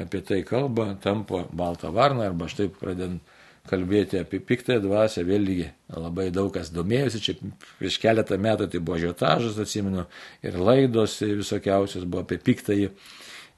apie 0.00 0.22
tai 0.24 0.40
kalba, 0.46 0.94
tampa 1.02 1.44
balta 1.52 1.90
varna 1.92 2.30
arba 2.30 2.48
štai 2.48 2.70
pradedant 2.72 3.20
kalbėti 3.70 4.20
apie 4.20 4.40
piktąją 4.44 4.82
dvasę, 4.84 5.24
vėlgi 5.26 5.68
labai 5.94 6.28
daug 6.34 6.50
kas 6.54 6.72
domėjosi, 6.74 7.22
čia 7.24 7.36
prieš 7.78 7.98
keletą 8.02 8.38
metų 8.40 8.68
tai 8.72 8.82
buvo 8.82 8.98
žiotažas, 9.02 9.58
atsimenu, 9.62 10.06
ir 10.46 10.58
laidos 10.58 11.18
visokiausios 11.22 12.06
buvo 12.06 12.24
apie 12.26 12.40
piktąjį, 12.50 12.90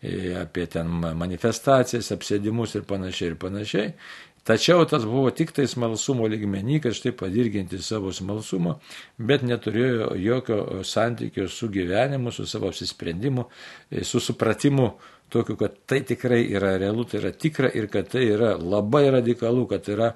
e, 0.02 0.34
apie 0.42 0.66
ten 0.70 0.92
manifestacijas, 1.18 2.12
apsėdimus 2.14 2.76
ir 2.76 2.84
panašiai 2.88 3.32
ir 3.32 3.40
panašiai. 3.40 3.94
Tačiau 4.42 4.82
tas 4.90 5.04
buvo 5.06 5.30
tik 5.30 5.52
tai 5.54 5.68
smalsumo 5.70 6.26
lygmenį, 6.26 6.80
kad 6.82 6.96
štai 6.98 7.12
padirginti 7.14 7.78
savo 7.78 8.10
smalsumą, 8.10 8.74
bet 9.22 9.44
neturėjo 9.46 10.16
jokio 10.18 10.56
santykio 10.82 11.46
su 11.46 11.68
gyvenimu, 11.70 12.32
su 12.34 12.46
savo 12.50 12.72
apsisprendimu, 12.72 13.46
e, 13.90 14.02
su 14.02 14.18
supratimu 14.18 14.88
tokiu, 15.32 15.56
kad 15.60 15.74
tai 15.88 16.02
tikrai 16.06 16.42
yra 16.52 16.74
realu, 16.80 17.04
tai 17.08 17.22
yra 17.22 17.32
tikra 17.32 17.70
ir 17.74 17.88
kad 17.92 18.10
tai 18.12 18.24
yra 18.34 18.54
labai 18.60 19.06
radikalu, 19.14 19.66
kad 19.70 19.88
yra, 19.92 20.12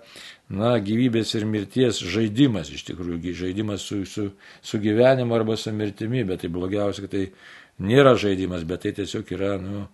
na, 0.52 0.76
gyvybės 0.82 1.34
ir 1.38 1.46
mirties 1.48 2.00
žaidimas, 2.04 2.70
iš 2.72 2.86
tikrųjų, 2.90 3.34
žaidimas 3.36 3.86
su, 3.88 4.02
su, 4.06 4.28
su 4.62 4.80
gyvenimu 4.82 5.34
arba 5.36 5.56
su 5.58 5.72
mirtimi, 5.74 6.24
bet 6.28 6.44
tai 6.44 6.52
blogiausia, 6.52 7.06
kad 7.06 7.16
tai 7.16 7.24
nėra 7.82 8.14
žaidimas, 8.20 8.66
bet 8.68 8.84
tai 8.84 8.94
tiesiog 9.00 9.32
yra, 9.36 9.56
nu, 9.62 9.86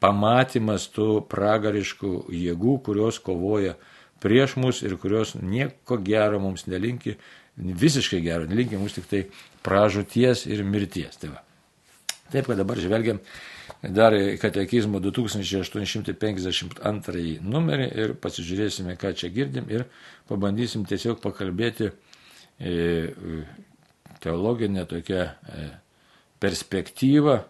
pamatymas 0.00 0.88
tų 0.94 1.22
pragariškų 1.30 2.14
jėgų, 2.32 2.78
kurios 2.86 3.20
kovoja 3.22 3.76
prieš 4.22 4.56
mus 4.60 4.82
ir 4.86 4.96
kurios 5.00 5.34
nieko 5.36 5.98
gero 6.00 6.40
mums 6.40 6.66
nelinki, 6.70 7.16
visiškai 7.56 8.22
gero 8.24 8.46
nelinki, 8.48 8.78
mums 8.80 8.96
tik 8.96 9.08
tai 9.10 9.24
pražūties 9.66 10.46
ir 10.50 10.62
mirties. 10.64 11.18
Tai 11.20 11.34
va. 11.34 11.42
Taip, 12.32 12.46
kad 12.48 12.56
dabar 12.56 12.80
žvelgiam 12.80 13.20
dar 13.82 14.14
katekizmo 14.38 15.00
2852 15.02 17.42
numerį 17.42 17.88
ir 17.98 18.14
pasižiūrėsime, 18.22 18.94
ką 18.98 19.12
čia 19.18 19.28
girdim 19.34 19.66
ir 19.72 19.84
pabandysim 20.30 20.84
tiesiog 20.86 21.18
pakalbėti 21.22 21.90
e, 21.90 21.92
teologinę 24.22 24.86
tokią 24.86 25.22
e, 25.26 25.30
perspektyvą, 26.42 27.40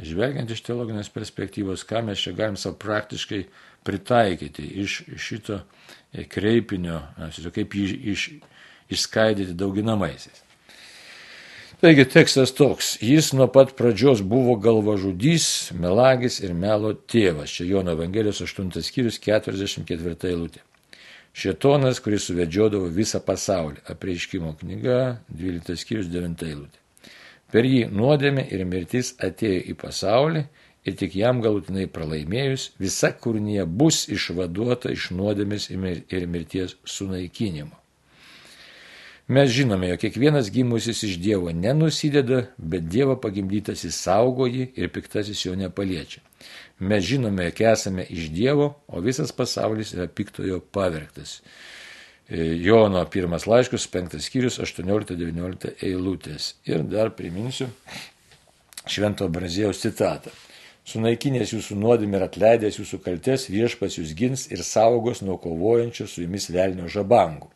žvelgiant 0.00 0.50
iš 0.52 0.60
teologinės 0.64 1.08
perspektyvos, 1.12 1.84
ką 1.88 2.02
mes 2.08 2.18
čia 2.24 2.32
galim 2.36 2.56
savo 2.60 2.76
praktiškai 2.80 3.42
pritaikyti 3.84 4.64
iš 4.82 4.92
šito 5.20 5.56
kreipinio, 6.32 7.00
kaip 7.52 7.74
jį 7.76 7.86
iš, 8.12 8.20
išskaidyti 8.96 9.52
dauginamaisiais. 9.56 10.45
Taigi 11.76 12.06
tekstas 12.08 12.54
toks, 12.56 12.94
jis 13.04 13.34
nuo 13.36 13.46
pat 13.52 13.74
pradžios 13.76 14.22
buvo 14.24 14.54
galvažudys, 14.56 15.74
melagis 15.76 16.38
ir 16.40 16.54
melo 16.56 16.94
tėvas. 16.96 17.52
Čia 17.52 17.66
Jono 17.68 17.92
Evangelijos 17.92 18.40
8 18.46 18.80
skyrius 18.80 19.18
44 19.20 20.30
eilutė. 20.30 20.64
Šetonas, 21.36 22.00
kuris 22.00 22.30
suvedžiodavo 22.30 22.88
visą 22.96 23.20
pasaulį. 23.20 23.84
Apreiškimo 23.92 24.54
knyga 24.62 25.18
12 25.28 25.76
skyrius 25.82 26.08
9 26.08 26.48
eilutė. 26.48 26.80
Per 27.52 27.68
jį 27.68 27.84
nuodėmė 27.92 28.48
ir 28.56 28.64
mirtis 28.64 29.12
atėjo 29.20 29.60
į 29.68 29.76
pasaulį 29.84 30.46
ir 30.88 30.96
tik 30.96 31.20
jam 31.20 31.44
galutinai 31.44 31.90
pralaimėjus, 31.92 32.70
visa 32.80 33.12
kūrinė 33.12 33.68
bus 33.68 34.06
išvaduota 34.08 34.96
iš 34.96 35.10
nuodėmės 35.12 35.68
ir 35.76 36.24
mirties 36.24 36.80
sunaikinimo. 36.88 37.76
Mes 39.28 39.50
žinome, 39.50 39.88
jog 39.88 39.98
kiekvienas 39.98 40.52
gimusis 40.54 41.02
iš 41.02 41.16
Dievo 41.18 41.50
nenusideda, 41.50 42.44
bet 42.58 42.84
Dievo 42.86 43.16
pagimdytas 43.18 43.80
įsaugo 43.88 44.46
jį 44.46 44.68
ir 44.78 44.92
piktasis 44.94 45.40
jo 45.42 45.54
nepaliečia. 45.58 46.20
Mes 46.78 47.02
žinome, 47.02 47.48
jog 47.48 47.62
esame 47.72 48.04
iš 48.06 48.28
Dievo, 48.30 48.68
o 48.86 49.02
visas 49.02 49.34
pasaulis 49.34 49.90
yra 49.96 50.06
piktojo 50.06 50.60
pavergtas. 50.70 51.40
E, 52.28 52.38
Jono 52.62 53.02
pirmas 53.10 53.48
laiškus, 53.50 53.88
penktas 53.90 54.28
skyrius, 54.30 54.60
18-19 54.62 55.74
eilutės. 55.82 56.52
Ir 56.70 56.86
dar 56.86 57.10
priminsiu 57.18 57.66
Švento 58.86 59.26
Brazėjaus 59.26 59.82
citatą. 59.82 60.30
Sunaikinęs 60.86 61.50
jūsų 61.50 61.80
nuodėmį 61.82 62.20
ir 62.20 62.28
atleidęs 62.28 62.78
jūsų 62.78 63.02
kaltes, 63.02 63.50
viešpas 63.50 63.98
jūs 63.98 64.14
gins 64.14 64.46
ir 64.54 64.62
saugos 64.62 65.26
nuo 65.26 65.34
kovojančio 65.42 66.06
su 66.06 66.22
jumis 66.22 66.46
velnio 66.54 66.86
žabangų 66.86 67.50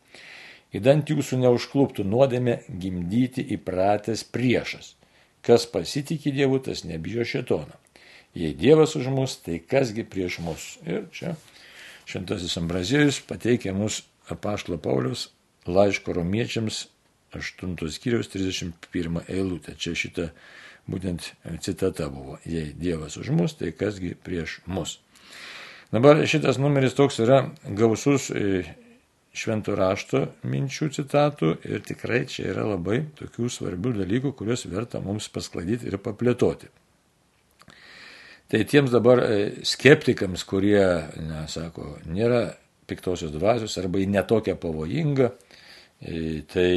įdant 0.75 1.09
jūsų 1.11 1.41
neužkluptų 1.43 2.05
nuodėmė 2.07 2.61
gimdyti 2.69 3.43
įpratęs 3.57 4.23
priešas. 4.31 4.95
Kas 5.41 5.65
pasitikė 5.65 6.33
Dievu, 6.35 6.59
tas 6.61 6.83
nebijo 6.85 7.25
šetono. 7.25 7.77
Jei 8.37 8.53
Dievas 8.55 8.95
už 8.95 9.09
mus, 9.11 9.35
tai 9.43 9.59
kasgi 9.59 10.05
prieš 10.07 10.39
mus. 10.45 10.77
Ir 10.87 11.09
čia 11.11 11.35
šventasis 12.07 12.55
Ambrazėjus 12.61 13.19
pateikia 13.27 13.73
mus 13.75 14.03
apaštalo 14.31 14.77
Paulius 14.79 15.29
laiško 15.67 16.13
romiečiams 16.15 16.85
8 17.35 17.75
skyriaus 17.91 18.31
31 18.31 19.23
eilutę. 19.27 19.75
Čia 19.75 19.95
šita 19.95 20.29
būtent 20.89 21.33
citata 21.63 22.09
buvo. 22.09 22.37
Jei 22.45 22.71
Dievas 22.77 23.17
už 23.17 23.31
mus, 23.35 23.55
tai 23.57 23.71
kasgi 23.75 24.15
prieš 24.15 24.61
mus. 24.65 24.99
Dabar 25.91 26.21
šitas 26.27 26.59
numeris 26.61 26.95
toks 26.95 27.19
yra 27.19 27.49
gausus 27.67 28.29
švento 29.31 29.75
rašto 29.79 30.25
minčių 30.43 30.89
citatų 30.97 31.53
ir 31.67 31.83
tikrai 31.87 32.25
čia 32.29 32.49
yra 32.51 32.65
labai 32.73 33.01
tokių 33.19 33.47
svarbių 33.51 33.95
dalykų, 34.01 34.33
kuriuos 34.35 34.65
verta 34.71 34.99
mums 35.03 35.29
pasklaidyti 35.31 35.87
ir 35.87 35.99
paplėtoti. 36.03 36.67
Tai 38.51 38.63
tiems 38.67 38.91
dabar 38.91 39.21
e, 39.23 39.35
skeptikams, 39.63 40.43
kurie, 40.43 40.83
na, 41.23 41.45
sako, 41.47 41.93
nėra 42.11 42.49
piktosios 42.89 43.31
dvasios 43.31 43.77
arba 43.79 44.01
į 44.03 44.09
netokią 44.11 44.57
pavojingą, 44.59 45.29
e, 45.31 46.41
tai 46.51 46.67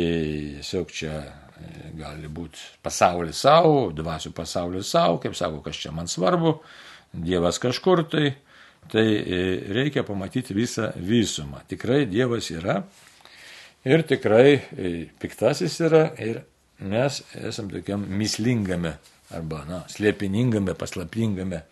tiesiog 0.60 0.94
čia 0.94 1.16
e, 1.18 1.90
gali 1.98 2.30
būti 2.30 2.78
pasaulis 2.84 3.42
savo, 3.42 3.88
dvasių 3.90 4.30
pasaulis 4.36 4.94
savo, 4.94 5.18
kaip 5.18 5.34
sako, 5.34 5.64
kas 5.66 5.82
čia 5.82 5.90
man 5.94 6.10
svarbu, 6.10 6.60
Dievas 7.14 7.60
kažkur 7.62 8.02
tai, 8.10 8.32
tai 8.92 9.06
e, 9.16 9.38
reikia 9.74 10.04
pamatyti 10.06 10.54
visą 10.54 10.90
visumą. 10.96 11.62
Tikrai 11.68 12.04
Dievas 12.10 12.50
yra 12.54 12.80
ir 13.84 14.04
tikrai 14.08 14.48
e, 14.54 14.92
piktasis 15.20 15.78
yra 15.84 16.06
ir 16.22 16.42
mes 16.84 17.22
esame 17.34 17.78
tokiam 17.78 18.04
mislingame 18.18 18.96
arba 19.34 19.62
na, 19.68 19.80
slėpiningame, 19.90 20.76
paslapingame 20.78 21.64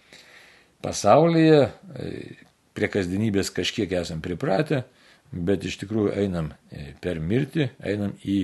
pasaulyje, 0.83 1.62
e, 1.68 2.11
prie 2.72 2.88
kasdienybės 2.88 3.53
kažkiek 3.55 3.92
esam 4.01 4.22
pripratę, 4.25 4.83
bet 5.33 5.64
iš 5.68 5.77
tikrųjų 5.83 6.14
einam 6.22 6.48
per 7.05 7.20
mirtį, 7.20 7.68
einam 7.85 8.14
į 8.25 8.38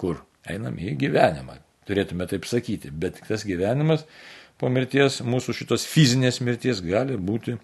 kur? 0.00 0.22
Einam 0.48 0.74
į 0.80 0.96
gyvenimą, 0.98 1.58
turėtume 1.86 2.26
taip 2.30 2.48
sakyti, 2.48 2.90
bet 2.90 3.20
tas 3.28 3.44
gyvenimas 3.46 4.02
po 4.62 4.70
mirties, 4.70 5.18
mūsų 5.26 5.56
šitos 5.58 5.82
fizinės 5.90 6.38
mirties 6.46 6.78
gali 6.86 7.16
būti 7.18 7.56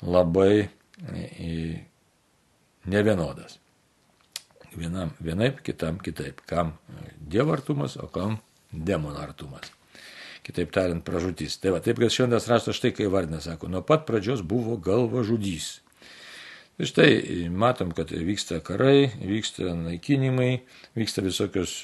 labai 0.00 0.54
e, 0.64 1.50
nevienodas. 2.88 3.58
Vienam 4.72 5.12
vienaip, 5.20 5.60
kitam 5.66 5.98
kitaip. 6.00 6.40
Kam 6.48 6.72
Dievo 7.20 7.52
artumas, 7.52 7.98
o 8.00 8.08
kam 8.08 8.38
demono 8.72 9.20
artumas. 9.20 9.68
Kitaip 10.46 10.72
tariant, 10.72 11.04
pražūtis. 11.04 11.58
Tai 11.60 11.74
va, 11.74 11.82
taip, 11.84 12.00
kad 12.00 12.14
šiandien 12.14 12.40
raštas 12.48 12.78
štai 12.78 12.94
kai 12.96 13.10
vardina, 13.12 13.42
sako, 13.44 13.68
nuo 13.68 13.84
pat 13.84 14.06
pradžios 14.08 14.40
buvo 14.46 14.78
galva 14.80 15.26
žudys. 15.26 15.74
Ir 16.80 16.88
štai 16.88 17.10
matom, 17.52 17.90
kad 17.92 18.14
vyksta 18.14 18.62
karai, 18.64 19.10
vyksta 19.20 19.74
naikinimai, 19.76 20.62
vyksta 20.96 21.20
visokios 21.26 21.82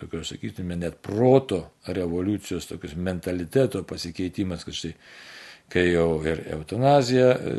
e, 0.00 0.06
tokios, 0.06 0.32
sakytume, 0.32 0.76
net 0.80 0.98
proto 1.02 1.66
revoliucijos, 1.86 2.66
tokios 2.66 2.96
mentaliteto 2.96 3.82
pasikeitimas, 3.84 4.64
kad 4.64 4.76
štai, 4.76 4.94
kai 5.70 5.86
jau 5.92 6.22
ir 6.26 6.42
eutanazija 6.56 7.28
e, 7.34 7.54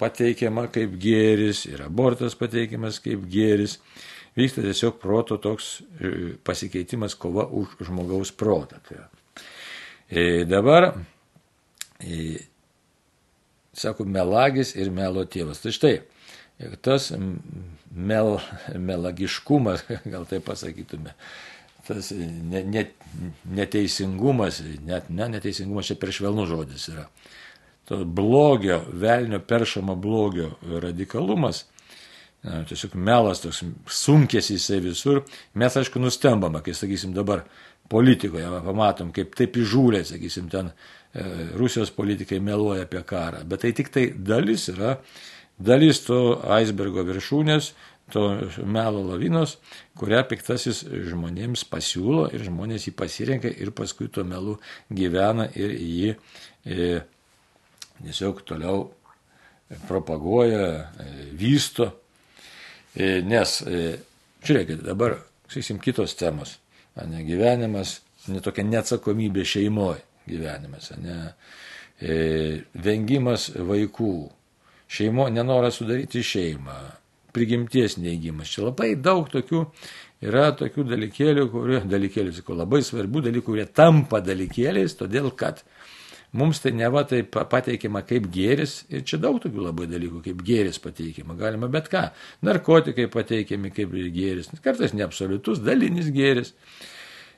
pateikiama 0.00 0.68
kaip 0.74 0.96
gėris, 1.00 1.64
ir 1.70 1.84
abortas 1.84 2.36
pateikiamas 2.38 3.00
kaip 3.02 3.26
gėris, 3.30 3.78
vyksta 4.38 4.64
tiesiog 4.64 4.98
proto 5.02 5.38
toks 5.42 5.76
e, 5.80 6.34
pasikeitimas, 6.46 7.18
kova 7.18 7.46
už 7.46 7.76
žmogaus 7.88 8.32
protą. 8.34 8.80
Tai 8.88 9.04
e, 10.08 10.44
dabar, 10.48 10.92
e, 12.00 12.40
sako, 13.74 14.06
melagis 14.06 14.74
ir 14.78 14.90
melo 14.94 15.26
tėvas. 15.26 15.62
Tai 15.62 15.74
štai, 15.74 15.96
tas 16.82 17.10
mel, 17.94 18.38
melagiškumas, 18.74 19.84
gal 20.12 20.26
tai 20.30 20.40
pasakytume, 20.44 21.14
tas 21.86 22.10
ne, 22.16 22.62
ne, 22.64 22.86
neteisingumas, 23.56 24.62
net 24.86 25.10
ne, 25.10 25.28
neteisingumas 25.36 25.90
čia 25.90 25.98
per 26.00 26.12
švelnų 26.14 26.46
žodis 26.50 26.88
yra. 26.92 27.06
To 27.88 28.00
blogio, 28.08 28.80
velnio 28.96 29.42
peršamo 29.44 29.96
blogio 30.00 30.54
radikalumas, 30.80 31.66
na, 32.44 32.62
tiesiog 32.68 32.96
melas 32.96 33.42
toks 33.44 33.62
sunkės 33.92 34.50
jisai 34.54 34.80
visur. 34.84 35.22
Mes, 35.60 35.76
aišku, 35.76 36.00
nustembame, 36.00 36.62
kai, 36.64 36.76
sakysim, 36.76 37.12
dabar 37.16 37.44
politikoje 37.92 38.48
pamatom, 38.64 39.12
kaip 39.12 39.36
taip 39.36 39.56
įžūlė, 39.60 40.00
sakysim, 40.08 40.48
ten 40.52 40.70
e, 40.70 41.24
Rusijos 41.60 41.92
politikai 41.92 42.40
meluoja 42.40 42.88
apie 42.88 43.02
karą. 43.04 43.44
Bet 43.48 43.64
tai 43.64 43.74
tik 43.76 43.92
tai 43.92 44.06
dalis 44.16 44.70
yra, 44.72 44.96
dalis 45.60 46.00
to 46.06 46.20
aisbergo 46.56 47.04
viršūnės, 47.04 47.74
to 48.12 48.24
melo 48.68 49.02
lavinos, 49.08 49.56
kurią 49.98 50.22
piktasis 50.28 50.84
žmonėms 51.08 51.64
pasiūlo 51.70 52.28
ir 52.34 52.44
žmonės 52.48 52.88
jį 52.88 52.94
pasirenka 52.98 53.48
ir 53.48 53.72
paskui 53.76 54.10
tuo 54.12 54.26
melu 54.28 54.58
gyvena 54.92 55.48
ir 55.56 55.72
jį 55.78 56.10
e, 56.12 56.88
tiesiog 58.02 58.42
toliau 58.44 58.88
propaguoja, 59.88 60.66
e, 61.00 61.28
vysto. 61.38 61.88
E, 62.94 63.20
nes, 63.26 63.60
e, 63.66 63.84
žiūrėkit, 64.44 64.84
dabar, 64.84 65.16
sakysim, 65.48 65.80
kitos 65.82 66.14
temos. 66.18 66.58
Ne, 66.94 67.24
gyvenimas, 67.26 67.98
netokia 68.30 68.62
neatsakomybė 68.68 69.42
šeimoje 69.48 70.04
gyvenimas, 70.28 70.92
ne, 71.00 71.16
e, 72.00 72.14
vengimas 72.84 73.50
vaikų, 73.54 74.12
šeimo, 74.94 75.28
nenoras 75.32 75.80
sudaryti 75.80 76.22
šeimą, 76.24 76.78
prigimties 77.34 77.98
neigimas. 78.00 78.52
Čia 78.52 78.68
labai 78.68 78.94
daug 79.00 79.28
tokių 79.32 79.64
yra 80.24 80.48
tokių 80.56 80.86
dalykėlių, 80.88 81.48
kurie, 81.52 81.80
dalykėlių, 81.88 82.32
sakau, 82.38 82.56
labai 82.58 82.80
svarbių 82.86 83.26
dalykų, 83.28 83.46
kurie 83.50 83.66
tampa 83.66 84.22
dalykėliais, 84.24 84.96
todėl 84.98 85.30
kad 85.36 85.62
mums 86.34 86.62
tai 86.62 86.72
neva 86.74 87.04
tai 87.06 87.22
pateikiama 87.26 88.02
kaip 88.06 88.26
gėris 88.34 88.80
ir 88.90 89.04
čia 89.06 89.20
daug 89.22 89.38
tokių 89.42 89.68
labai 89.68 89.86
dalykų, 89.90 90.22
kaip 90.24 90.42
gėris 90.46 90.80
pateikiama, 90.82 91.36
galima 91.38 91.68
bet 91.70 91.90
ką. 91.92 92.08
Narkotikai 92.46 93.06
pateikiami 93.12 93.70
kaip 93.74 93.94
gėris, 94.14 94.50
kartais 94.64 94.96
neabsoliutus, 94.96 95.62
dalinis 95.64 96.10
gėris. 96.14 96.54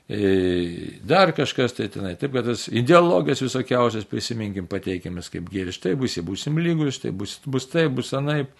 E, 0.06 1.00
dar 1.02 1.32
kažkas 1.34 1.74
tai 1.74 1.88
tenai. 1.90 2.14
Taip, 2.14 2.30
kad 2.36 2.46
tas 2.46 2.68
ideologijas 2.70 3.42
visokiausias 3.42 4.06
prisiminkim 4.06 4.68
pateikiamas 4.70 5.32
kaip 5.32 5.48
gėris. 5.50 5.80
Tai 5.82 5.96
bus, 5.98 6.14
būsim 6.22 6.60
lygus, 6.62 7.00
tai 7.02 7.10
bus, 7.10 7.40
bus 7.42 7.66
taip, 7.72 7.96
bus 7.98 8.12
anaip. 8.14 8.52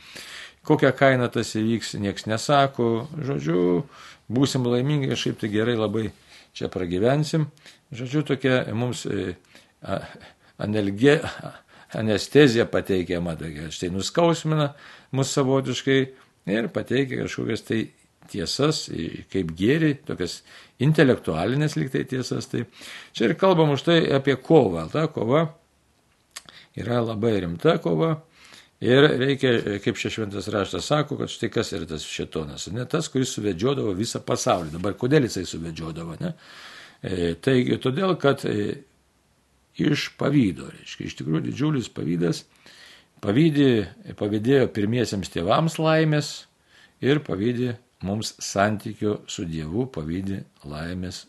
Kokią 0.67 0.91
kainą 0.99 1.29
tas 1.33 1.53
įvyks, 1.59 1.95
nieks 2.03 2.27
nesako. 2.27 3.07
Žodžiu, 3.23 3.61
būsim 4.33 4.67
laimingi, 4.67 5.13
kažkaip 5.13 5.39
tai 5.41 5.51
gerai 5.53 5.77
labai 5.79 6.09
čia 6.57 6.71
pragyvensim. 6.73 7.47
Žodžiu, 7.95 8.25
tokia 8.27 8.65
mums 8.75 9.05
analgė, 10.59 11.21
anestezija 11.95 12.67
pateikiama, 12.71 13.37
tokia, 13.39 13.71
štai 13.71 13.93
nuskausmina 13.95 14.73
mus 15.15 15.31
savotiškai 15.37 16.01
ir 16.57 16.69
pateikia 16.75 17.23
kažkokias 17.25 17.63
tai 17.67 17.81
tiesas, 18.31 18.87
kaip 19.31 19.53
gėri, 19.59 19.93
tokias 20.07 20.41
intelektualinės 20.83 21.77
liktai 21.79 22.05
tiesas. 22.11 22.49
Tai 22.51 22.65
čia 23.15 23.31
ir 23.31 23.37
kalbam 23.39 23.75
už 23.77 23.87
tai 23.87 24.01
apie 24.17 24.35
kovą. 24.35 24.89
Ta 24.91 25.07
kova 25.13 25.47
yra 26.77 27.03
labai 27.05 27.37
rimta 27.45 27.79
kova. 27.83 28.17
Ir 28.85 29.07
reikia, 29.17 29.79
kaip 29.81 29.97
čia 29.97 30.11
šventas 30.13 30.51
raštas 30.53 30.91
sako, 30.91 31.17
kad 31.23 31.31
štai 31.33 31.49
kas 31.53 31.73
yra 31.73 31.87
tas 31.89 32.05
šetonas. 32.05 32.67
Ne 32.77 32.85
tas, 32.85 33.09
kuris 33.09 33.33
suvedžiodavo 33.33 33.95
visą 33.97 34.21
pasaulį. 34.21 34.75
Dabar 34.75 34.99
kodėl 35.01 35.25
jisai 35.25 35.47
suvedžiodavo, 35.49 36.19
ne? 36.21 36.35
E, 37.01 37.33
taigi, 37.41 37.79
todėl, 37.81 38.13
kad 38.21 38.45
e, 38.45 38.83
iš 39.81 40.11
pavydo, 40.21 40.69
reiškia, 40.75 41.09
iš 41.09 41.17
tikrųjų 41.21 41.47
didžiulis 41.49 41.89
pavydas, 41.97 42.43
pavydė, 43.25 43.71
pavydėjo 44.19 44.69
pirmiesiems 44.77 45.33
tėvams 45.33 45.79
laimės 45.81 46.35
ir 47.05 47.23
pavydė 47.25 47.79
mums 48.05 48.35
santykių 48.45 49.23
su 49.31 49.47
Dievu, 49.49 49.87
pavydė 49.93 50.43
laimės, 50.69 51.25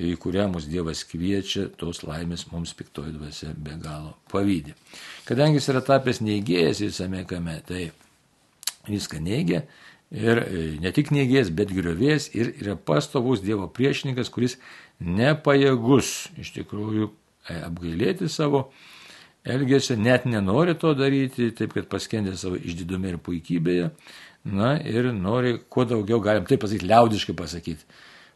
į 0.00 0.16
kurią 0.18 0.48
mus 0.50 0.66
Dievas 0.66 1.04
kviečia, 1.06 1.68
tos 1.78 2.02
laimės 2.02 2.48
mums 2.50 2.74
piktoji 2.74 3.14
dvasia 3.14 3.52
be 3.54 3.76
galo 3.82 4.16
pavydė. 4.32 4.74
Kadangi 5.28 5.60
jis 5.60 5.70
yra 5.70 5.84
tapęs 5.86 6.20
neįgėjęs 6.24 6.82
visame 6.82 7.22
kame, 7.30 7.60
tai 7.66 7.84
viską 8.88 9.20
neigia 9.22 9.62
ir 10.14 10.40
e, 10.42 10.64
ne 10.82 10.90
tik 10.94 11.12
neįgėjęs, 11.14 11.52
bet 11.54 11.70
griovės 11.74 12.26
ir 12.34 12.50
yra 12.58 12.74
pastovus 12.74 13.44
Dievo 13.44 13.68
priešininkas, 13.70 14.32
kuris 14.34 14.58
nepajėgus 14.98 16.10
iš 16.42 16.50
tikrųjų 16.58 17.08
e, 17.08 17.60
apgailėti 17.62 18.28
savo 18.32 18.66
elgesio, 19.44 19.94
net 20.00 20.26
nenori 20.26 20.74
to 20.80 20.94
daryti, 20.96 21.52
taip 21.54 21.76
kad 21.76 21.86
paskendė 21.92 22.34
savo 22.40 22.58
išdidume 22.58 23.12
ir 23.12 23.20
puikybėje, 23.22 23.90
na 24.44 24.74
ir 24.80 25.12
nori 25.14 25.58
kuo 25.70 25.86
daugiau, 25.88 26.18
galim 26.24 26.48
taip 26.48 26.64
pasakyti, 26.64 26.88
liaudiškai 26.88 27.36
pasakyti, 27.36 27.86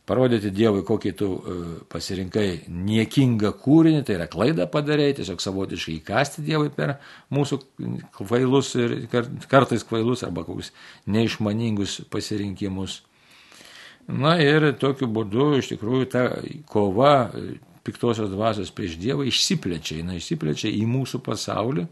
parodyti 0.09 0.51
Dievui, 0.55 0.83
kokį 0.88 1.12
tu 1.18 1.29
e, 1.37 1.57
pasirinkai 1.92 2.47
niekingą 2.73 3.53
kūrinį, 3.61 4.03
tai 4.07 4.16
yra 4.16 4.29
klaida 4.31 4.68
padarėjai, 4.71 5.18
tiesiog 5.21 5.42
savotiškai 5.44 5.99
įkasti 5.99 6.44
Dievui 6.47 6.73
per 6.75 6.97
mūsų 7.35 7.61
kvailus 8.16 8.73
ir 8.81 8.97
kartais 9.51 9.85
kvailus 9.88 10.25
arba 10.27 10.47
kokius 10.49 10.73
neišmaningus 11.07 12.01
pasirinkimus. 12.12 13.03
Na 14.09 14.38
ir 14.40 14.71
tokiu 14.81 15.11
būdu 15.12 15.51
iš 15.59 15.75
tikrųjų 15.75 16.07
ta 16.09 16.23
kova 16.73 17.29
piktosios 17.88 18.31
dvasios 18.31 18.70
prieš 18.77 18.98
Dievą 19.01 19.27
išsiplečia, 19.29 20.03
jinai 20.03 20.20
išsiplečia 20.20 20.70
į 20.77 20.85
mūsų 20.90 21.22
pasaulį, 21.24 21.88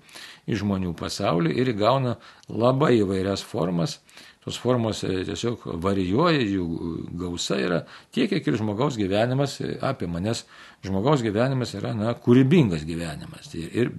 į 0.46 0.60
žmonių 0.62 0.92
pasaulį 0.98 1.56
ir 1.56 1.72
įgauna 1.72 2.16
labai 2.52 2.98
įvairias 3.00 3.44
formas. 3.46 3.98
Tos 4.46 4.60
formos 4.62 5.00
e, 5.02 5.24
tiesiog 5.26 5.64
varijuoja, 5.82 6.38
jų 6.38 6.66
gausa 7.18 7.56
yra 7.58 7.80
tiek, 8.14 8.30
kiek 8.30 8.46
ir 8.46 8.58
žmogaus 8.60 8.94
gyvenimas 8.94 9.56
apima, 9.82 10.22
nes 10.22 10.44
žmogaus 10.86 11.24
gyvenimas 11.26 11.74
yra, 11.74 11.90
na, 11.98 12.12
kūrybingas 12.14 12.84
gyvenimas. 12.86 13.50
Tai 13.50 13.64
ir 13.66 13.90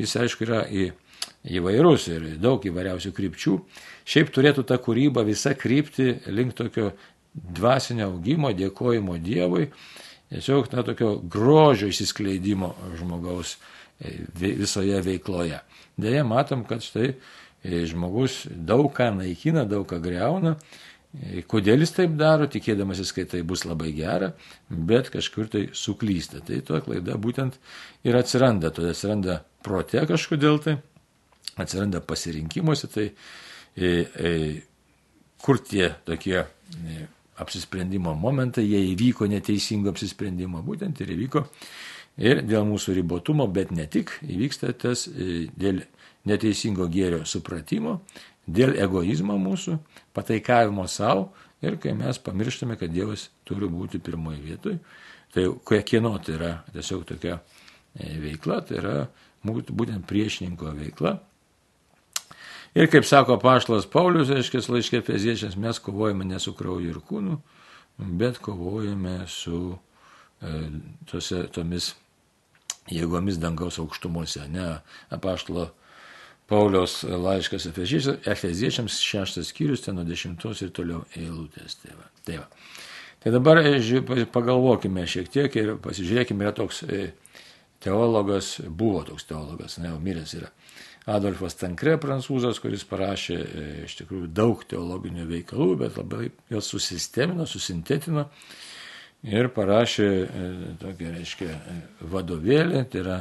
jis, 0.00 0.14
aišku, 0.22 0.46
yra 0.46 0.62
į, 0.72 0.86
įvairus 1.58 2.08
ir 2.14 2.30
daug 2.40 2.64
įvairiausių 2.64 3.12
krypčių. 3.12 3.58
Šiaip 4.08 4.32
turėtų 4.32 4.64
ta 4.68 4.80
kūryba 4.80 5.24
visa 5.28 5.52
krypti 5.52 6.14
link 6.32 6.56
tokio 6.56 6.94
dvasinio 7.34 8.08
augimo, 8.08 8.52
dėkojimo 8.56 9.18
Dievui 9.20 9.68
tiesiog 10.34 10.72
na, 10.72 10.82
tokio 10.86 11.16
grožio 11.22 11.88
išsiskleidimo 11.88 12.74
žmogaus 12.98 13.56
e, 14.00 14.16
visoje 14.34 15.00
veikloje. 15.02 15.60
Deja, 15.96 16.24
matom, 16.26 16.64
kad 16.68 16.82
štai 16.82 17.12
e, 17.12 17.84
žmogus 17.86 18.44
daug 18.50 18.90
ką 18.94 19.12
naikina, 19.20 19.64
daug 19.68 19.86
ką 19.90 20.00
greuna. 20.02 20.56
E, 21.14 21.44
kodėl 21.46 21.84
jis 21.84 21.94
taip 21.94 22.16
daro, 22.18 22.48
tikėdamasis, 22.50 23.14
kad 23.14 23.30
tai 23.30 23.44
bus 23.46 23.62
labai 23.68 23.92
gera, 23.94 24.32
bet 24.68 25.12
kažkur 25.14 25.50
tai 25.52 25.68
suklysta. 25.76 26.42
Tai 26.44 26.60
to 26.66 26.82
klaida 26.82 27.18
būtent 27.20 27.60
ir 28.06 28.18
atsiranda. 28.18 28.72
Tada 28.74 28.90
atsiranda 28.94 29.40
prote 29.64 30.02
kažkodėl 30.10 30.58
tai, 30.64 30.78
atsiranda 31.62 32.02
pasirinkimuose. 32.02 32.90
Tai 32.90 33.06
e, 33.06 33.14
e, 33.86 34.32
kur 35.44 35.62
tie 35.62 35.92
tokie 36.08 36.40
e, 36.42 37.06
apsisprendimo 37.40 38.14
momentai, 38.18 38.64
jie 38.68 38.80
įvyko 38.92 39.28
neteisingo 39.30 39.92
apsisprendimo, 39.94 40.62
būtent 40.64 41.00
ir 41.02 41.14
įvyko. 41.16 41.44
Ir 42.22 42.44
dėl 42.46 42.66
mūsų 42.68 42.94
ribotumo, 43.00 43.48
bet 43.50 43.72
ne 43.74 43.88
tik, 43.90 44.12
įvyksta 44.22 44.70
tas 44.78 45.08
e, 45.10 45.48
dėl 45.58 45.82
neteisingo 46.30 46.86
gėrio 46.92 47.24
supratimo, 47.26 47.98
dėl 48.46 48.76
egoizmo 48.78 49.34
mūsų, 49.40 49.80
pataikavimo 50.14 50.86
savo 50.86 51.32
ir 51.64 51.78
kai 51.82 51.94
mes 51.96 52.20
pamirštame, 52.22 52.78
kad 52.78 52.92
Dievas 52.92 53.28
turi 53.48 53.66
būti 53.70 53.98
pirmoje 53.98 54.40
vietoje. 54.44 54.78
Tai 55.34 55.80
kieno 55.82 56.14
tai 56.22 56.36
yra 56.36 56.50
tiesiog 56.70 57.02
tokia 57.08 57.40
e, 57.40 58.14
veikla, 58.22 58.60
tai 58.68 58.78
yra 58.78 58.96
būtent 59.44 60.06
priešininko 60.06 60.70
veikla, 60.78 61.16
Ir 62.74 62.88
kaip 62.90 63.04
sako 63.06 63.36
Paštas 63.38 63.86
Paulius, 63.86 64.32
reiškia, 64.34 64.58
laiškė 64.74 64.98
feziečiams, 65.06 65.54
mes 65.62 65.78
kovojame 65.78 66.24
ne 66.26 66.40
su 66.42 66.56
krauju 66.58 66.90
ir 66.90 66.98
kūnu, 67.06 67.36
bet 68.18 68.40
kovojame 68.42 69.20
su 69.30 69.76
e, 70.42 70.54
tose, 71.06 71.44
tomis 71.54 71.92
jėgomis 72.90 73.38
dangaus 73.38 73.78
aukštumuose. 73.78 74.48
Ne 74.50 74.66
apaštalo 75.14 75.68
Paulios 76.50 77.04
laiškas 77.08 77.68
Efeziečiams 77.70 78.98
šeštas 79.00 79.54
skyrius, 79.54 79.86
ten 79.86 79.94
nuo 79.96 80.04
dešimtos 80.04 80.60
ir 80.66 80.74
toliau 80.74 81.04
eilutės. 81.14 81.78
Tai, 81.78 81.94
va. 81.94 82.10
tai, 82.26 82.40
va. 82.42 82.48
tai 83.22 83.36
dabar 83.38 83.62
e, 83.62 84.26
pagalvokime 84.34 85.06
šiek 85.06 85.30
tiek 85.30 85.62
ir 85.62 85.76
pasižiūrėkime, 85.84 86.42
yra 86.42 86.58
toks 86.58 86.82
e, 86.90 87.06
teologas, 87.86 88.56
buvo 88.66 89.06
toks 89.06 89.30
teologas, 89.30 89.78
ne, 89.78 89.94
jau 89.94 90.02
miręs 90.02 90.34
yra. 90.42 90.50
Adolfas 91.04 91.56
Tankre, 91.60 91.98
prancūzas, 92.00 92.58
kuris 92.62 92.84
parašė 92.88 93.36
e, 93.36 93.64
iš 93.84 93.98
tikrųjų 93.98 94.30
daug 94.32 94.62
teologinių 94.68 95.26
veikalų, 95.28 95.74
bet 95.82 95.98
labai 96.00 96.30
juos 96.52 96.70
susistemino, 96.72 97.44
susintetino 97.48 98.30
ir 99.28 99.50
parašė 99.52 100.08
e, 100.08 100.48
tokią, 100.80 101.12
reiškia, 101.18 101.50
e, 101.52 101.76
vadovėlį, 102.14 102.84
tai 102.88 103.02
yra 103.02 103.18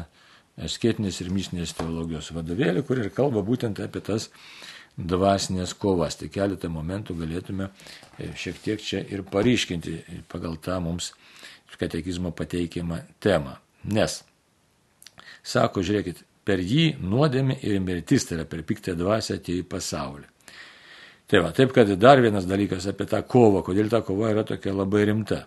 skėtinės 0.69 1.19
ir 1.25 1.33
mistinės 1.35 1.75
teologijos 1.75 2.31
vadovėlį, 2.31 2.85
kur 2.87 3.03
ir 3.03 3.11
kalba 3.11 3.43
būtent 3.43 3.83
apie 3.83 4.03
tas 4.05 4.29
dvasinės 4.95 5.73
kovas. 5.75 6.15
Tai 6.21 6.29
keletą 6.31 6.69
momentų 6.71 7.17
galėtume 7.19 7.71
šiek 8.37 8.59
tiek 8.63 8.83
čia 8.83 9.01
ir 9.01 9.25
paryškinti 9.27 10.23
pagal 10.31 10.55
tą 10.61 10.77
mums 10.85 11.11
katekizmo 11.83 12.31
pateikimą 12.31 13.01
temą. 13.19 13.57
Nes, 13.83 14.21
sako, 15.43 15.81
žiūrėkit, 15.83 16.21
per 16.47 16.61
jį 16.61 16.93
nuodėmė 17.01 17.57
ir 17.63 17.79
mirtis, 17.83 18.27
tai 18.27 18.39
yra 18.39 18.45
per 18.49 18.63
piktą 18.67 18.95
dvasę 18.99 19.39
atėjo 19.39 19.63
į 19.63 19.69
pasaulį. 19.71 20.27
Tai 21.31 21.39
va, 21.45 21.53
taip 21.55 21.71
kad 21.73 21.89
dar 21.97 22.21
vienas 22.21 22.45
dalykas 22.45 22.85
apie 22.91 23.07
tą 23.09 23.23
kovą, 23.25 23.63
kodėl 23.65 23.89
ta 23.89 24.03
kova 24.05 24.33
yra 24.33 24.43
tokia 24.47 24.75
labai 24.75 25.05
rimta. 25.09 25.45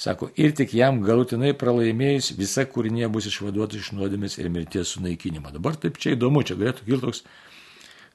Sako, 0.00 0.30
ir 0.40 0.54
tik 0.56 0.72
jam 0.72 1.02
galutinai 1.04 1.52
pralaimėjus, 1.60 2.32
visa 2.38 2.64
kūrinė 2.64 3.10
bus 3.12 3.26
išvaduota 3.28 3.76
iš 3.76 3.90
nuodėmės 3.92 4.38
ir 4.40 4.48
mirties 4.48 4.94
sunaikinimo. 4.96 5.52
Dabar 5.52 5.76
taip 5.76 6.00
čia 6.00 6.14
įdomu, 6.14 6.40
čia 6.40 6.56
galėtų 6.56 6.86
kilti 6.86 7.04
toks 7.04 7.20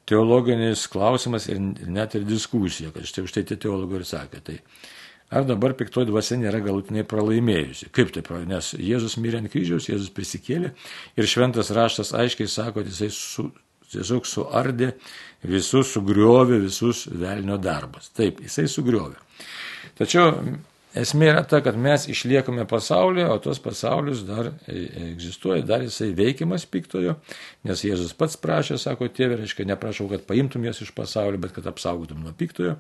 teologinis 0.10 0.88
klausimas 0.90 1.46
ir 1.50 1.62
net 1.62 2.18
ir 2.18 2.26
diskusija, 2.26 2.90
kad 2.94 3.06
štai 3.06 3.28
už 3.28 3.36
tai 3.38 3.46
tie 3.46 3.58
teologai 3.62 4.02
ir 4.02 4.08
sakė. 4.10 4.42
Tai 4.50 4.58
ar 5.34 5.46
dabar 5.48 5.74
piktoji 5.78 6.10
dvasia 6.10 6.38
nėra 6.40 6.62
galutinai 6.64 7.06
pralaimėjusi. 7.08 7.90
Kaip 7.96 8.14
tai 8.16 8.24
pralaimėjusi? 8.26 8.78
Nes 8.80 8.90
Jėzus 8.90 9.18
mirė 9.22 9.42
ant 9.42 9.52
kryžiaus, 9.54 9.90
Jėzus 9.90 10.14
prisikėlė 10.16 10.74
ir 11.18 11.30
šventas 11.30 11.72
raštas 11.76 12.14
aiškiai 12.18 12.52
sako, 12.52 12.82
kad 12.82 12.92
jisai 12.92 13.10
su, 13.14 13.50
tiesiog 13.92 14.28
suardė 14.30 14.94
visus, 15.46 15.92
sugriovė 15.94 16.62
visus 16.66 17.06
velnio 17.12 17.58
darbus. 17.62 18.12
Taip, 18.16 18.42
jisai 18.46 18.68
sugriovė. 18.72 19.20
Tačiau 19.98 20.32
esmė 20.96 21.30
yra 21.34 21.44
ta, 21.48 21.60
kad 21.64 21.78
mes 21.80 22.08
išliekame 22.12 22.66
pasaulyje, 22.70 23.28
o 23.32 23.40
tos 23.44 23.60
pasaulis 23.64 24.24
dar 24.28 24.54
egzistuoja, 24.72 25.64
dar 25.68 25.84
jisai 25.86 26.12
veikiamas 26.16 26.68
piktojo, 26.72 27.18
nes 27.68 27.84
Jėzus 27.84 28.16
pats 28.18 28.40
prašė, 28.42 28.80
sako 28.82 29.10
tėvė, 29.12 29.42
reiškia, 29.42 29.68
neprašau, 29.74 30.08
kad 30.12 30.26
paimtum 30.28 30.66
jas 30.68 30.82
iš 30.86 30.94
pasaulio, 30.96 31.42
bet 31.44 31.56
kad 31.58 31.68
apsaugotum 31.72 32.24
nuo 32.24 32.36
piktojo. 32.38 32.78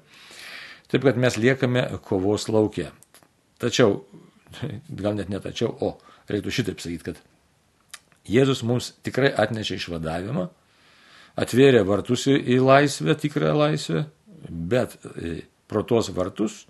Taip 0.95 1.03
kad 1.03 1.17
mes 1.19 1.36
liekame 1.36 1.81
kovos 2.08 2.45
laukia. 2.47 2.93
Tačiau, 3.60 3.97
gal 5.03 5.17
net 5.17 5.27
ne 5.27 5.41
tačiau, 5.43 5.73
o 5.84 5.97
reiktų 6.31 6.53
šitaip 6.55 6.79
sakyti, 6.79 7.10
kad 7.10 7.17
Jėzus 8.31 8.62
mums 8.63 8.93
tikrai 9.03 9.34
atnešė 9.43 9.75
išvadavimą, 9.75 10.45
atvėrė 11.43 11.81
vartus 11.84 12.23
į 12.31 12.62
laisvę, 12.63 13.17
tikrą 13.19 13.51
laisvę, 13.60 14.05
bet 14.47 14.95
e, 15.19 15.34
pro 15.67 15.84
tuos 15.84 16.08
vartus 16.15 16.62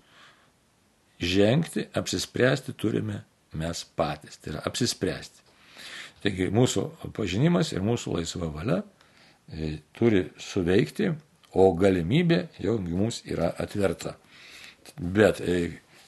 žengti, 1.22 1.86
apsispręsti 1.94 2.74
turime 2.74 3.22
mes 3.54 3.84
patys. 3.94 4.40
Tai 4.42 4.56
yra 4.56 4.66
apsispręsti. 4.66 5.46
Taigi 6.26 6.50
mūsų 6.50 6.88
pažinimas 7.14 7.70
ir 7.76 7.86
mūsų 7.86 8.18
laisva 8.18 8.50
valia 8.50 8.82
e, 8.82 9.76
turi 9.94 10.26
suveikti, 10.42 11.14
o 11.56 11.72
galimybė 11.78 12.46
jau 12.60 12.76
mums 12.82 13.22
yra 13.24 13.48
atverta. 13.62 14.16
Bet 14.96 15.40
e, 15.40 15.56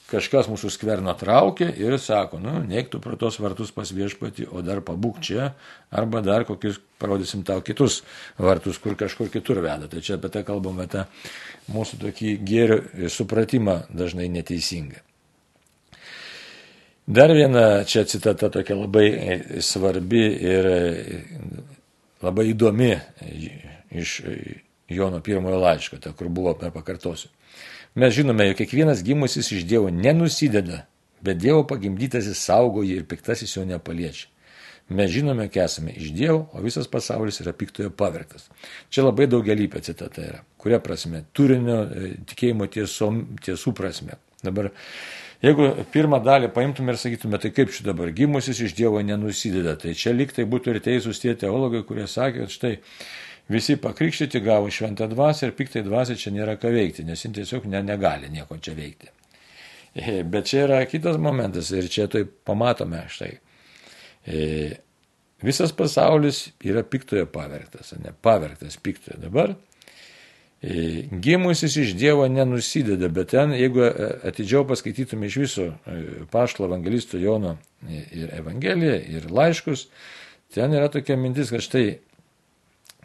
kažkas 0.09 0.49
mūsų 0.49 0.71
skverną 0.73 1.13
traukė 1.19 1.67
ir 1.81 1.97
sako, 2.01 2.39
nu, 2.41 2.55
neiktų 2.69 3.01
pro 3.03 3.17
tos 3.19 3.39
vartus 3.41 3.73
pas 3.75 3.91
viešpatį, 3.93 4.47
o 4.53 4.63
dar 4.65 4.81
pabūk 4.85 5.19
čia, 5.25 5.51
arba 5.91 6.21
dar 6.25 6.45
kokius 6.49 6.79
parodysim 7.01 7.43
tau 7.47 7.63
kitus 7.65 8.01
vartus, 8.37 8.79
kur 8.81 8.97
kažkur 8.99 9.29
kitur 9.33 9.61
veda. 9.65 9.89
Tai 9.91 10.01
čia 10.05 10.17
apie 10.17 10.31
tą 10.33 10.45
kalbame, 10.47 10.87
tą 10.91 11.05
mūsų 11.73 12.01
tokį 12.05 12.33
gėrio 12.45 13.11
supratimą 13.11 13.83
dažnai 13.89 14.29
neteisingą. 14.33 15.03
Dar 17.09 17.31
viena 17.33 17.83
čia 17.89 18.03
citata 18.05 18.51
tokia 18.53 18.75
labai 18.77 19.07
svarbi 19.65 20.27
ir 20.45 20.67
labai 22.21 22.51
įdomi 22.51 22.91
iš 23.97 24.19
Jono 24.89 25.21
pirmojo 25.21 25.59
laiško, 25.61 25.99
ta, 26.01 26.13
kur 26.17 26.29
buvo, 26.33 26.55
pakartosiu. 26.73 27.29
Mes 27.95 28.13
žinome, 28.13 28.47
jog 28.47 28.57
kiekvienas 28.57 29.03
gimusis 29.03 29.51
iš 29.51 29.65
Dievo 29.65 29.89
nenusideda, 29.89 30.83
bet 31.21 31.37
Dievo 31.41 31.63
pagimdytasis 31.67 32.41
saugo 32.45 32.83
jį 32.85 33.01
ir 33.01 33.07
piktasis 33.09 33.55
jo 33.57 33.65
nepaliečia. 33.65 34.29
Mes 34.89 35.11
žinome, 35.11 35.47
kad 35.53 35.67
esame 35.69 35.93
iš 35.93 36.09
Dievo, 36.17 36.47
o 36.53 36.61
visas 36.65 36.87
pasaulis 36.89 37.37
yra 37.43 37.53
piktojo 37.53 37.91
pavergtas. 37.93 38.47
Čia 38.89 39.05
labai 39.05 39.27
daugelypė 39.29 39.81
citata 39.85 40.23
yra. 40.25 40.41
Kuria 40.57 40.79
prasme? 40.81 41.23
Turinio 41.33 41.83
e, 41.85 42.11
tikėjimo 42.29 42.65
tiesom, 42.73 43.21
tiesų 43.45 43.73
prasme. 43.77 44.17
Dabar, 44.41 44.71
jeigu 45.45 45.67
pirmą 45.93 46.17
dalį 46.25 46.49
paimtume 46.55 46.95
ir 46.95 47.01
sakytume, 47.01 47.37
tai 47.41 47.51
kaip 47.53 47.69
čia 47.75 47.85
dabar 47.91 48.09
gimusis 48.17 48.63
iš 48.65 48.73
Dievo 48.77 49.01
nenusideda, 49.05 49.75
tai 49.77 49.93
čia 49.93 50.15
liktai 50.15 50.47
būtų 50.49 50.73
ir 50.73 50.81
teisūs 50.87 51.21
tie 51.21 51.35
teologai, 51.37 51.83
kurie 51.85 52.07
sakė, 52.09 52.47
kad 52.47 52.55
štai 52.57 52.73
Visi 53.49 53.77
pakrikštyti 53.81 54.39
gavo 54.45 54.69
šventą 54.69 55.07
dvasę 55.09 55.47
ir 55.47 55.55
piktai 55.57 55.81
dvasę 55.81 56.15
čia 56.21 56.29
nėra 56.35 56.53
ką 56.61 56.69
veikti, 56.69 57.05
nes 57.07 57.23
jis 57.25 57.33
tiesiog 57.33 57.65
ne, 57.65 57.81
negali 57.83 58.29
nieko 58.29 58.59
čia 58.61 58.75
veikti. 58.77 59.09
E, 59.95 60.23
bet 60.23 60.45
čia 60.45 60.67
yra 60.67 60.83
kitas 60.85 61.17
momentas 61.17 61.71
ir 61.73 61.87
čia 61.89 62.05
tai 62.11 62.21
pamatome 62.25 63.01
štai. 63.09 63.31
E, 64.29 64.43
visas 65.41 65.73
pasaulis 65.73 66.43
yra 66.61 66.83
piktoje 66.85 67.25
pavergtas, 67.25 67.95
ne 67.97 68.13
pavergtas 68.21 68.77
piktoje 68.77 69.17
dabar. 69.17 69.55
E, 70.61 71.07
gimusis 71.09 71.77
iš 71.79 71.95
Dievo 71.97 72.27
nenusideda, 72.29 73.09
bet 73.09 73.31
ten, 73.33 73.55
jeigu 73.57 73.81
atidžiau 74.29 74.67
paskaitytume 74.69 75.25
iš 75.25 75.39
viso 75.41 75.67
paštlo 76.29 76.67
evangelisto 76.69 77.17
Jono 77.17 77.55
ir 77.89 78.29
Evangeliją, 78.35 78.99
ir 79.09 79.25
laiškus, 79.31 79.87
ten 80.53 80.75
yra 80.75 80.91
tokia 80.91 81.17
mintis, 81.17 81.49
kad 81.49 81.65
štai 81.65 81.87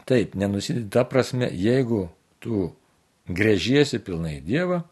Taip, 0.09 0.35
nenusidėti 0.37 0.91
ta 0.93 1.05
prasme, 1.09 1.49
jeigu 1.49 2.09
tu 2.45 2.69
grėžiesi 3.33 4.03
pilnai 4.05 4.37
Dievą, 4.45 4.83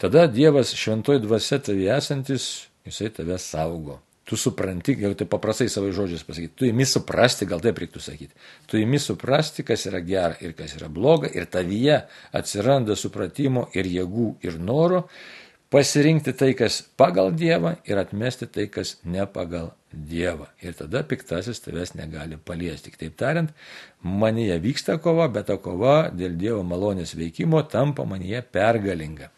tada 0.00 0.26
Dievas 0.32 0.72
šventoji 0.72 1.20
dvasia 1.26 1.58
tavi 1.60 1.88
esantis, 1.92 2.68
jisai 2.88 3.10
tave 3.12 3.36
saugo. 3.42 4.00
Tu 4.28 4.36
supranti, 4.36 4.92
jau 5.00 5.14
tai 5.16 5.24
paprastai 5.24 5.70
savo 5.72 5.88
žodžiais 5.92 6.24
pasakyti, 6.28 6.52
tu 6.52 6.66
įmi 6.68 6.84
suprasti, 6.84 7.46
gal 7.48 7.62
taip 7.64 7.78
reiktų 7.80 8.00
sakyti, 8.04 8.34
tu 8.68 8.76
įmi 8.76 9.00
suprasti, 9.00 9.64
kas 9.64 9.86
yra 9.88 10.02
gera 10.04 10.36
ir 10.44 10.52
kas 10.56 10.74
yra 10.76 10.90
bloga, 10.92 11.30
ir 11.32 11.48
tavyje 11.48 12.02
atsiranda 12.36 12.96
supratimo 12.96 13.70
ir 13.72 13.88
jėgų 13.88 14.26
ir 14.44 14.60
noro 14.60 15.06
pasirinkti 15.70 16.32
tai, 16.32 16.52
kas 16.56 16.80
pagal 16.96 17.32
Dievą 17.36 17.76
ir 17.88 18.00
atmesti 18.00 18.48
tai, 18.50 18.66
kas 18.72 18.96
ne 19.04 19.26
pagal 19.26 19.72
Dievą. 19.92 20.48
Ir 20.64 20.76
tada 20.76 21.02
piktasis 21.04 21.62
tavęs 21.64 21.94
negali 21.96 22.36
paliesti. 22.36 22.92
Kitaip 22.92 23.16
tariant, 23.20 23.54
manyje 24.02 24.58
vyksta 24.64 24.98
kova, 25.02 25.28
bet 25.32 25.48
ta 25.48 25.58
kova 25.60 26.10
dėl 26.12 26.36
Dievo 26.40 26.64
malonės 26.66 27.16
veikimo 27.16 27.62
tampa 27.68 28.04
manyje 28.08 28.42
pergalinga. 28.52 29.32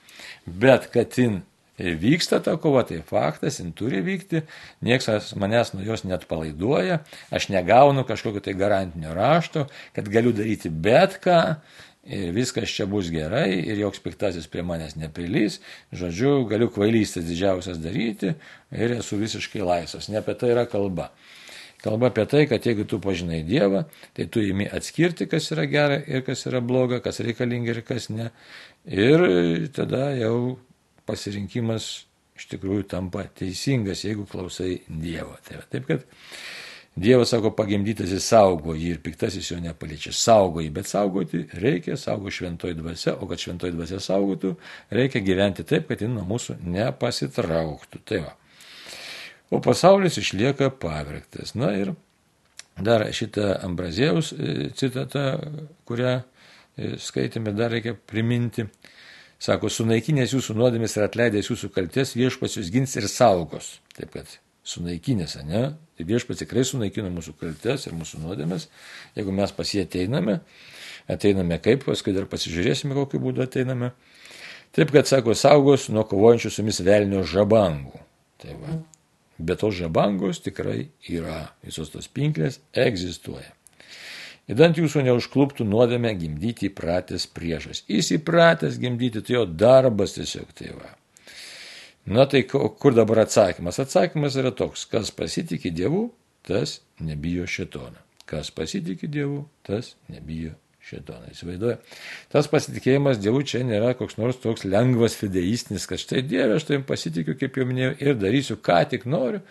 Bet 0.46 0.90
kad 0.94 1.14
jin 1.18 1.42
vyksta 1.80 2.40
ta 2.44 2.56
kova, 2.60 2.82
tai 2.84 3.00
faktas, 3.06 3.60
jin 3.60 3.72
turi 3.76 4.02
vykti, 4.04 4.42
niekas 4.84 5.32
manęs 5.38 5.72
nuo 5.74 5.84
jos 5.86 6.04
net 6.04 6.26
palaiduoja, 6.28 7.00
aš 7.32 7.48
negaunu 7.52 8.04
kažkokio 8.08 8.42
tai 8.44 8.54
garantinio 8.58 9.14
rašto, 9.16 9.66
kad 9.96 10.08
galiu 10.12 10.34
daryti 10.36 10.70
bet 10.70 11.18
ką, 11.24 11.40
ir 12.04 12.32
viskas 12.34 12.72
čia 12.72 12.86
bus 12.88 13.10
gerai 13.12 13.58
ir 13.58 13.80
joks 13.80 14.00
piktasis 14.04 14.48
prie 14.50 14.64
manęs 14.66 14.96
neprilys, 14.96 15.60
žodžiu, 15.92 16.46
galiu 16.48 16.70
kvailystės 16.72 17.26
didžiausias 17.28 17.80
daryti 17.82 18.34
ir 18.72 18.96
esu 18.96 19.20
visiškai 19.20 19.62
laisvas. 19.64 20.08
Ne 20.08 20.20
apie 20.22 20.36
tai 20.38 20.54
yra 20.54 20.66
kalba. 20.70 21.10
Kalba 21.80 22.10
apie 22.10 22.26
tai, 22.28 22.42
kad 22.48 22.64
jeigu 22.66 22.84
tu 22.84 22.98
pažinai 23.00 23.40
Dievą, 23.48 23.86
tai 24.16 24.26
tu 24.28 24.42
įimi 24.44 24.66
atskirti, 24.68 25.24
kas 25.30 25.48
yra 25.54 25.64
gera 25.68 25.96
ir 25.96 26.24
kas 26.26 26.44
yra 26.48 26.60
bloga, 26.60 27.00
kas 27.00 27.22
reikalinga 27.24 27.72
ir 27.72 27.80
kas 27.88 28.10
ne. 28.12 28.28
Ir 28.84 29.24
tada 29.72 30.10
jau 30.18 30.58
pasirinkimas 31.08 31.88
iš 32.36 32.48
tikrųjų 32.52 32.84
tampa 32.88 33.24
teisingas, 33.36 34.04
jeigu 34.04 34.26
klausai 34.28 34.82
Dievo. 34.88 35.36
Tai 35.46 35.60
va, 35.60 35.64
taip 35.72 35.88
kad 35.88 36.04
Dievas 37.00 37.30
sako, 37.32 37.54
pagimdytas 37.56 38.10
jis 38.12 38.26
saugo 38.28 38.74
jį 38.76 38.90
ir 38.94 38.98
piktasis 39.00 39.46
jo 39.48 39.56
nepaliečia. 39.62 40.10
Saugo 40.12 40.60
jį, 40.60 40.68
bet 40.76 40.88
saugoti 40.90 41.46
reikia, 41.56 41.96
saugo 41.96 42.28
šventoji 42.34 42.76
dvasia, 42.76 43.14
o 43.16 43.28
kad 43.30 43.40
šventoji 43.40 43.72
dvasia 43.72 44.02
saugotų, 44.04 44.50
reikia 44.92 45.22
gyventi 45.24 45.64
taip, 45.64 45.86
kad 45.88 46.02
ji 46.04 46.10
nuo 46.12 46.26
mūsų 46.28 46.58
nepasitrauktų. 46.60 48.02
Tai 48.04 48.20
va. 48.26 48.34
O 49.50 49.62
pasaulis 49.64 50.20
išlieka 50.20 50.68
pavirktas. 50.82 51.54
Na 51.56 51.72
ir 51.78 51.94
dar 52.76 53.06
šitą 53.16 53.54
Ambrazėjaus 53.64 54.34
e, 54.34 54.68
citatą, 54.76 55.24
kurią 55.88 56.18
e, 56.20 56.94
skaitėme, 57.00 57.56
dar 57.56 57.72
reikia 57.72 57.96
priminti. 57.96 58.68
Sako, 59.40 59.72
sunaikinęs 59.72 60.36
jūsų 60.36 60.58
nuodėmės 60.60 60.98
ir 60.98 61.08
atleidęs 61.08 61.48
jūsų 61.48 61.72
kaltės, 61.72 62.12
viešpats 62.12 62.60
jūs 62.60 62.68
gins 62.74 62.92
ir 63.00 63.08
saugos. 63.08 63.78
Taip 63.96 64.12
kad 64.18 64.36
sunaikinęs, 64.68 65.40
ne? 65.48 65.70
Tai 66.00 66.06
viešpats 66.08 66.40
tikrai 66.40 66.62
sunaikina 66.64 67.10
mūsų 67.12 67.34
kaltes 67.36 67.82
ir 67.84 67.92
mūsų 67.92 68.22
nuodėmės. 68.22 68.70
Jeigu 69.18 69.34
mes 69.36 69.50
pas 69.52 69.68
jį 69.68 69.82
ateiname, 69.84 70.38
ateiname 71.12 71.58
kaip, 71.60 71.82
paskui 71.84 72.14
dar 72.16 72.24
pasižiūrėsime, 72.30 72.94
kokiu 72.96 73.20
būdu 73.20 73.42
ateiname. 73.44 73.90
Taip, 74.72 74.94
kad 74.94 75.10
sako, 75.10 75.34
saugos 75.36 75.90
nuo 75.92 76.06
kovojančių 76.08 76.48
su 76.54 76.62
jumis 76.62 76.80
velnio 76.86 77.20
žabangų. 77.28 78.00
Tai 78.40 78.56
va. 78.62 78.78
Bet 79.36 79.60
tos 79.60 79.76
žabangos 79.76 80.40
tikrai 80.40 80.86
yra, 81.12 81.50
visos 81.68 81.92
tos 81.92 82.08
pinklės 82.08 82.62
egzistuoja. 82.72 83.52
Įdant 84.48 84.80
jūsų 84.80 85.04
neužkluptų 85.04 85.68
nuodėmę 85.68 86.14
gimdyti 86.16 86.70
įpratęs 86.70 87.28
priešas. 87.36 87.84
Jis 87.92 88.08
įpratęs 88.16 88.80
gimdyti, 88.80 89.20
tai 89.20 89.36
jo 89.36 89.44
darbas 89.44 90.16
tiesiog 90.16 90.56
tai 90.56 90.72
va. 90.72 90.94
Na 92.06 92.24
tai 92.26 92.42
kur 92.48 92.94
dabar 92.96 93.24
atsakymas? 93.26 93.80
Atsakymas 93.82 94.38
yra 94.40 94.54
toks, 94.56 94.86
kas 94.88 95.12
pasitikė 95.14 95.72
Dievu, 95.74 96.06
tas 96.46 96.80
nebijo 97.00 97.44
šetoną. 97.50 98.00
Kas 98.30 98.50
pasitikė 98.54 99.10
Dievu, 99.10 99.42
tas 99.66 99.94
nebijo 100.08 100.54
šetoną. 100.86 101.28
Įsivaizduoja. 101.34 101.76
Tas 102.32 102.48
pasitikėjimas 102.50 103.20
Dievu 103.20 103.42
čia 103.46 103.60
nėra 103.66 103.92
koks 103.98 104.16
nors 104.20 104.40
toks 104.40 104.64
lengvas 104.64 105.18
fideistinis, 105.20 105.86
kad 105.90 106.00
štai 106.00 106.24
Dieve, 106.24 106.56
aš 106.56 106.70
tavim 106.70 106.86
pasitikiu, 106.88 107.36
kaip 107.38 107.60
jau 107.60 107.68
minėjau, 107.68 107.92
ir 108.00 108.18
darysiu, 108.18 108.56
ką 108.64 108.80
tik 108.94 109.04
noriu, 109.10 109.42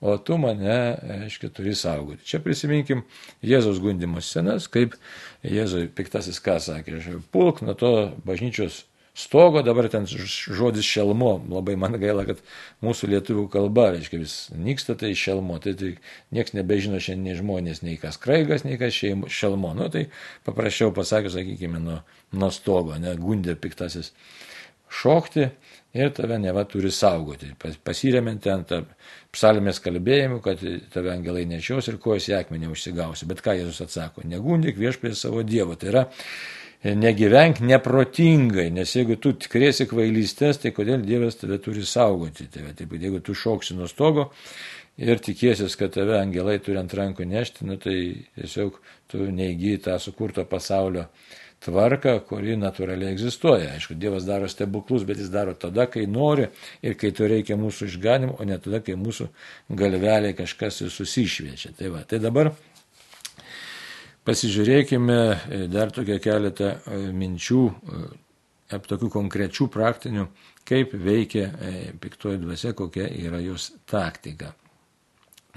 o 0.00 0.14
tu 0.22 0.38
mane, 0.40 0.78
aiškiai, 1.26 1.52
turi 1.54 1.74
saugoti. 1.76 2.24
Čia 2.26 2.40
prisiminkim 2.42 3.04
Jėzaus 3.44 3.82
gundimo 3.82 4.22
scenas, 4.24 4.70
kaip 4.70 4.96
Jėzui 5.44 5.88
piktasis 5.94 6.40
ką 6.42 6.56
sakė, 6.62 7.02
pulk 7.34 7.60
nuo 7.66 7.76
to 7.78 7.92
bažnyčios 8.26 8.86
stogo, 9.18 9.62
dabar 9.66 9.88
ten 9.90 10.06
žodis 10.06 10.86
šelmo, 10.86 11.32
labai 11.50 11.74
man 11.80 11.96
gaila, 11.98 12.24
kad 12.28 12.42
mūsų 12.84 13.10
lietuvių 13.14 13.46
kalba, 13.52 13.88
reiškia, 13.96 14.20
vis 14.22 14.36
nyksta 14.54 14.94
tai 14.98 15.10
šelmo, 15.18 15.58
tai, 15.64 15.74
tai 15.78 15.94
niekas 16.34 16.54
nebežino 16.54 17.00
šiandien 17.02 17.32
nei 17.32 17.38
žmonės, 17.40 17.82
nei 17.82 17.98
kas 17.98 18.20
kraigas, 18.22 18.62
nei 18.66 18.78
kas 18.80 18.94
šeimo, 18.94 19.30
šelmo, 19.32 19.74
nu 19.78 19.88
tai 19.92 20.06
paprasčiau 20.46 20.94
pasakius, 20.94 21.34
sakykime, 21.34 21.82
nuo, 21.82 22.02
nuo 22.38 22.52
stogo, 22.54 22.94
ne, 23.02 23.16
gundė 23.18 23.58
piktasis 23.58 24.12
šokti 24.88 25.48
ir 25.98 26.12
tave 26.14 26.38
neva 26.38 26.62
turi 26.68 26.90
saugoti, 26.94 27.50
pasiremiant 27.84 28.46
tą 28.68 28.82
psalmės 29.34 29.80
kalbėjimu, 29.84 30.38
kad 30.44 30.62
tave 30.92 31.12
angelai 31.12 31.44
nešios 31.48 31.90
ir 31.90 31.98
kojas 32.02 32.28
į 32.30 32.38
akmenį 32.38 32.70
užsigausi. 32.72 33.28
Bet 33.28 33.42
ką 33.44 33.56
Jėzus 33.58 33.82
atsako, 33.84 34.24
negundik 34.28 34.78
viešpė 34.80 35.14
savo 35.16 35.42
Dievo. 35.46 35.76
Tai 35.80 35.90
yra 35.92 36.04
negyvenk 36.84 37.60
neprotingai, 37.60 38.68
nes 38.70 38.92
jeigu 38.94 39.18
tu 39.18 39.32
tikrėsi 39.34 39.88
kvailystės, 39.90 40.60
tai 40.62 40.72
kodėl 40.76 41.02
Dievas 41.02 41.40
tave 41.40 41.58
turi 41.62 41.82
saugoti. 41.86 42.46
Tai 42.52 42.70
taip, 42.78 42.94
jeigu 42.94 43.20
tu 43.24 43.34
šoksi 43.34 43.74
nuo 43.78 43.88
stogo 43.90 44.28
ir 44.98 45.18
tikėsis, 45.22 45.74
kad 45.78 45.94
tave 45.94 46.18
angelai 46.20 46.58
turi 46.62 46.78
ant 46.78 46.94
rankų 46.94 47.26
nešti, 47.26 47.66
nu, 47.66 47.78
tai 47.82 47.98
tiesiog 48.38 48.78
tu 49.10 49.26
neįgyji 49.26 49.82
tą 49.88 49.98
sukurto 50.02 50.46
pasaulio 50.46 51.08
tvarką, 51.64 52.14
kuri 52.28 52.54
natūraliai 52.58 53.10
egzistuoja. 53.16 53.72
Aišku, 53.74 53.96
Dievas 53.98 54.26
daro 54.28 54.46
stebuklus, 54.50 55.02
bet 55.06 55.18
jis 55.18 55.30
daro 55.34 55.56
tada, 55.58 55.88
kai 55.90 56.06
nori 56.06 56.46
ir 56.86 56.94
kai 56.98 57.10
to 57.10 57.26
reikia 57.26 57.58
mūsų 57.58 57.90
išganimo, 57.90 58.36
o 58.38 58.46
ne 58.46 58.58
tada, 58.62 58.78
kai 58.84 58.94
mūsų 58.98 59.26
galveliai 59.74 60.36
kažkas 60.38 60.84
susišviečia. 60.94 61.74
Tai, 61.78 61.90
va, 61.96 62.04
tai 62.06 62.22
dabar 62.22 62.52
pasižiūrėkime 64.28 65.18
e, 65.18 65.60
dar 65.72 65.92
tokią 65.94 66.18
keletą 66.20 66.74
e, 66.76 67.00
minčių, 67.16 67.62
e, 67.68 68.80
tokių 68.88 69.08
konkrečių 69.14 69.68
praktinių, 69.72 70.26
kaip 70.68 70.92
veikia 70.92 71.46
piktoji 72.02 72.42
dvasia, 72.42 72.74
kokia 72.76 73.06
yra 73.08 73.38
jos 73.40 73.70
taktika 73.88 74.50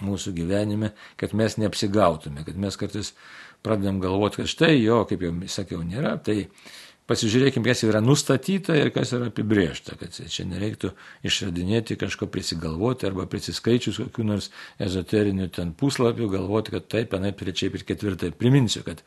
mūsų 0.02 0.32
gyvenime, 0.38 0.94
kad 1.20 1.36
mes 1.36 1.58
neapsigautume, 1.60 2.46
kad 2.48 2.56
mes 2.56 2.80
kartais 2.80 3.12
pradedam 3.62 4.00
galvoti, 4.02 4.40
kad 4.40 4.50
štai 4.54 4.78
jo, 4.80 5.02
kaip 5.10 5.26
jau 5.28 5.34
sakiau, 5.52 5.82
nėra, 5.84 6.16
tai 6.24 6.46
pasižiūrėkime, 7.10 7.66
kas 7.66 7.84
yra 7.88 8.02
nustatyta 8.04 8.76
ir 8.78 8.92
kas 8.96 9.12
yra 9.18 9.30
apibriešta, 9.32 9.98
kad 10.00 10.16
čia 10.16 10.46
nereiktų 10.48 10.94
išradinėti 11.28 11.98
kažko 12.00 12.30
prisigalvoti 12.32 13.08
arba 13.10 13.28
prisiskaičius 13.30 14.02
kokiu 14.04 14.26
nors 14.28 14.52
ezoteriniu 14.82 15.50
ten 15.54 15.74
puslapiu, 15.78 16.30
galvoti, 16.32 16.76
kad 16.78 16.88
taip, 16.92 17.16
anaip, 17.18 17.40
trečiai 17.42 17.74
ir 17.74 17.86
ketvirtai. 17.88 18.32
Priminsiu, 18.38 18.86
kad 18.88 19.04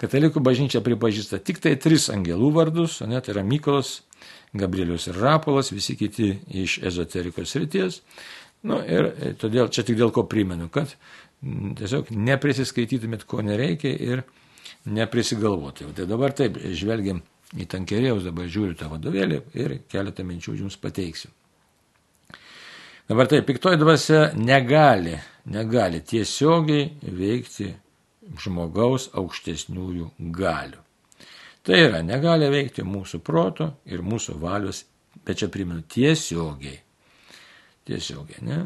katalikų 0.00 0.42
bažnyčia 0.44 0.82
pripažįsta 0.84 1.42
tik 1.44 1.60
tai 1.64 1.74
tris 1.80 2.08
angelų 2.14 2.52
vardus, 2.56 3.00
o 3.02 3.10
net 3.10 3.26
tai 3.26 3.36
yra 3.36 3.46
Mykolas, 3.46 3.98
Gabrielius 4.56 5.10
ir 5.10 5.18
Rapolas, 5.20 5.72
visi 5.74 5.96
kiti 5.98 6.32
iš 6.48 6.78
ezoterikos 6.88 7.54
ryties. 7.58 8.02
Nu, 8.66 8.80
ir 8.82 9.12
todėl 9.38 9.68
čia 9.70 9.84
tik 9.86 9.98
dėl 9.98 10.10
ko 10.14 10.24
primenu, 10.26 10.70
kad 10.72 10.94
tiesiog 11.42 12.10
neprisiskaitytumėt, 12.10 13.26
ko 13.28 13.44
nereikia 13.44 13.92
ir 13.92 14.24
neprisigalvoti. 14.86 15.88
Tai 15.96 16.06
dabar 16.08 16.34
taip, 16.36 16.58
žvelgiam 16.76 17.22
į 17.56 17.66
tankerėjaus, 17.70 18.26
dabar 18.28 18.48
žiūriu 18.50 18.76
tą 18.78 18.90
vadovėlį 18.92 19.42
ir 19.56 19.76
keletą 19.90 20.26
minčių 20.26 20.58
jums 20.62 20.78
pateiksiu. 20.80 21.30
Dabar 23.08 23.28
taip, 23.30 23.46
piktoji 23.48 23.80
dvasia 23.80 24.24
negali, 24.36 25.14
negali 25.48 26.02
tiesiogiai 26.04 26.90
veikti 27.02 27.70
žmogaus 28.42 29.08
aukštesniųjų 29.16 30.10
galių. 30.36 30.82
Tai 31.64 31.78
yra, 31.80 32.02
negali 32.04 32.50
veikti 32.52 32.84
mūsų 32.84 33.22
proto 33.24 33.72
ir 33.88 34.04
mūsų 34.04 34.36
valios, 34.40 34.84
bet 35.24 35.40
čia 35.40 35.48
primenu 35.52 35.82
tiesiogiai 35.88 36.76
tiesiogiai. 37.88 38.44
Ne? 38.44 38.58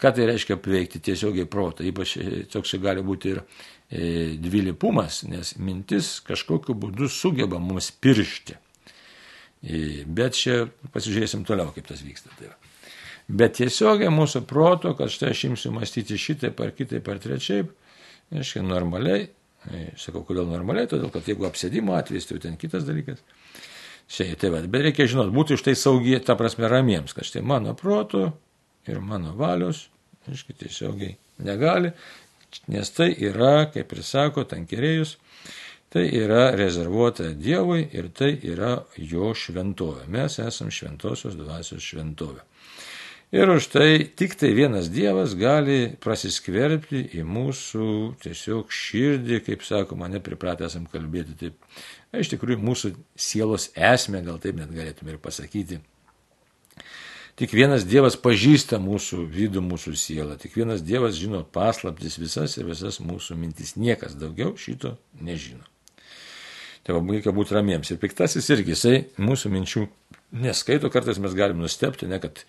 Ką 0.00 0.12
tai 0.16 0.26
reiškia 0.28 0.58
paveikti 0.60 1.00
tiesiogiai 1.04 1.48
protą, 1.48 1.84
ypač 1.88 2.16
e, 2.20 2.42
toks 2.52 2.74
gali 2.82 3.04
būti 3.04 3.32
ir 3.32 3.42
e, 3.90 4.36
dvilypumas, 4.40 5.22
nes 5.28 5.56
mintis 5.58 6.18
kažkokiu 6.26 6.76
būdu 6.78 7.10
sugeba 7.12 7.60
mums 7.62 7.90
piršti. 7.90 8.56
E, 9.58 9.82
bet 10.06 10.38
čia 10.38 10.64
pasižiūrėsim 10.94 11.44
toliau, 11.48 11.72
kaip 11.74 11.88
tas 11.90 12.04
vyksta. 12.04 12.30
Tai 12.38 12.52
Bet 13.28 13.58
tiesiogiai 13.58 14.08
mūsų 14.08 14.40
proto, 14.48 14.94
kad 14.96 15.12
štai 15.12 15.34
aš 15.34 15.42
imsiu 15.50 15.70
mąstyti 15.74 16.16
šitaip 16.16 16.60
ar 16.64 16.70
kitaip 16.72 17.08
ar 17.12 17.18
trečiaip, 17.20 17.74
reiškia 18.32 18.62
normaliai, 18.64 19.26
e, 19.68 19.82
sakau, 20.00 20.22
kodėl 20.24 20.48
normaliai, 20.48 20.88
todėl 20.88 21.12
kad 21.12 21.28
jeigu 21.28 21.44
apsėdimo 21.44 21.92
atvejs, 21.98 22.30
tai 22.30 22.40
ten 22.46 22.56
kitas 22.60 22.86
dalykas. 22.88 23.20
Šiai, 24.08 24.32
tai 24.40 24.48
va, 24.54 24.62
bet 24.64 24.86
reikia 24.86 25.04
žinot, 25.12 25.28
būti 25.34 25.58
už 25.58 25.66
tai 25.66 25.76
saugiai, 25.76 26.22
ta 26.24 26.38
prasme, 26.40 26.70
ramiems, 26.72 27.12
kad 27.12 27.28
štai 27.28 27.44
mano 27.44 27.76
protų 27.76 28.30
ir 28.88 29.02
mano 29.04 29.34
valios, 29.36 29.84
aiškiai, 30.24 30.56
tiesiogiai 30.64 31.18
negali, 31.44 31.92
nes 32.70 32.90
tai 32.94 33.12
yra, 33.14 33.68
kaip 33.72 33.92
ir 33.94 34.02
sako 34.06 34.44
tankerėjus, 34.48 35.16
tai 35.92 36.04
yra 36.12 36.50
rezervuota 36.56 37.32
Dievui 37.32 37.86
ir 37.96 38.10
tai 38.16 38.34
yra 38.44 38.74
jo 38.96 39.32
šventovė. 39.36 40.06
Mes 40.12 40.38
esame 40.42 40.74
šventosios 40.74 41.36
dvasios 41.38 41.84
šventovė. 41.84 42.44
Ir 43.28 43.50
už 43.52 43.66
tai 43.68 44.08
tik 44.16 44.38
tai 44.40 44.54
vienas 44.56 44.86
Dievas 44.88 45.34
gali 45.36 45.90
prasiskverbti 46.00 47.02
į 47.18 47.26
mūsų 47.28 47.88
tiesiog 48.24 48.72
širdį, 48.72 49.42
kaip 49.44 49.66
sakoma, 49.68 50.08
nepripratę 50.08 50.64
esam 50.64 50.86
kalbėti 50.88 51.36
taip. 51.36 51.58
Iš 52.16 52.32
tikrųjų, 52.32 52.62
mūsų 52.64 52.94
sielos 53.12 53.68
esmė, 53.76 54.22
gal 54.24 54.40
taip 54.40 54.56
net 54.56 54.72
galėtume 54.72 55.12
ir 55.12 55.20
pasakyti, 55.20 55.82
Tik 57.38 57.52
vienas 57.54 57.84
Dievas 57.86 58.16
pažįsta 58.18 58.80
mūsų 58.82 59.22
vidų, 59.30 59.60
mūsų 59.62 59.92
sielą. 59.94 60.34
Tik 60.42 60.56
vienas 60.58 60.82
Dievas 60.82 61.14
žino 61.14 61.44
paslaptis 61.54 62.16
visas 62.18 62.56
ir 62.58 62.66
visas 62.66 62.98
mūsų 62.98 63.36
mintis. 63.38 63.76
Niekas 63.78 64.16
daugiau 64.18 64.56
šito 64.58 64.96
nežino. 65.22 65.62
Tai 66.82 66.96
va, 66.96 67.02
reikia 67.14 67.30
būti 67.36 67.54
ramiems. 67.54 67.92
Ir 67.92 68.00
piktasis 68.02 68.48
irgi, 68.50 68.74
jisai 68.74 68.96
mūsų 69.22 69.52
minčių 69.54 69.84
neskaito, 70.42 70.90
kartais 70.90 71.20
mes 71.22 71.36
galim 71.38 71.62
nustepti, 71.62 72.08
ne 72.10 72.18
kad, 72.22 72.42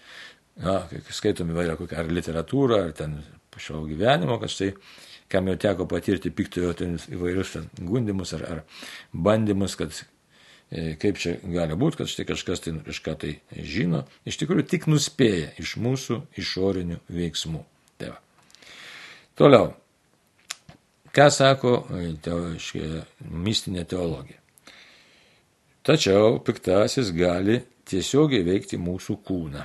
na, 0.58 0.80
skaitom 1.14 1.54
įvairią 1.54 1.78
kokią 1.78 2.02
ar 2.02 2.10
literatūrą, 2.10 2.82
ar 2.88 2.96
ten 2.98 3.20
šio 3.60 3.84
gyvenimo, 3.86 4.40
kad 4.42 4.50
štai, 4.50 4.72
kam 5.30 5.52
jau 5.52 5.58
teko 5.60 5.86
patirti 5.92 6.32
piktojo 6.34 6.74
ten 6.80 6.98
įvairius 7.12 7.54
ten 7.58 7.70
gundimus 7.78 8.34
ar, 8.40 8.46
ar 8.48 8.64
bandymus, 9.14 9.76
kad 9.78 9.94
kaip 10.70 11.18
čia 11.18 11.36
gali 11.50 11.78
būti, 11.80 12.02
kad 12.02 12.10
štai 12.12 12.28
kažkas 12.30 12.64
tai 12.66 12.76
kažką 12.86 13.16
tai 13.24 13.32
žino, 13.52 14.04
iš 14.30 14.38
tikrųjų 14.42 14.68
tik 14.70 14.86
nuspėja 14.92 15.54
iš 15.62 15.78
mūsų 15.82 16.22
išorinių 16.38 17.00
veiksmų. 17.10 17.64
Tai 17.98 18.12
va. 18.14 18.20
Toliau. 19.40 19.72
Ką 21.16 21.26
sako 21.34 21.74
e, 21.90 22.12
teo, 22.22 22.54
mistinė 23.26 23.86
teologija? 23.90 24.38
Tačiau 25.90 26.38
piktasis 26.46 27.10
gali 27.18 27.58
tiesiogiai 27.90 28.46
veikti 28.46 28.78
mūsų 28.78 29.16
kūną. 29.26 29.64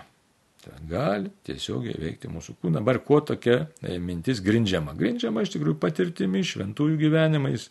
Tai 0.64 0.78
gali 0.88 1.28
tiesiogiai 1.44 1.98
veikti 2.00 2.30
mūsų 2.32 2.56
kūną. 2.62 2.78
Dabar 2.78 3.02
kuo 3.04 3.20
tokia 3.20 3.66
e, 3.82 3.98
mintis 4.00 4.40
grindžiama? 4.44 4.94
Grindžiama 4.96 5.44
iš 5.44 5.52
tikrųjų 5.52 5.76
patirtimi, 5.82 6.40
šventųjų 6.48 6.96
gyvenimais, 7.02 7.68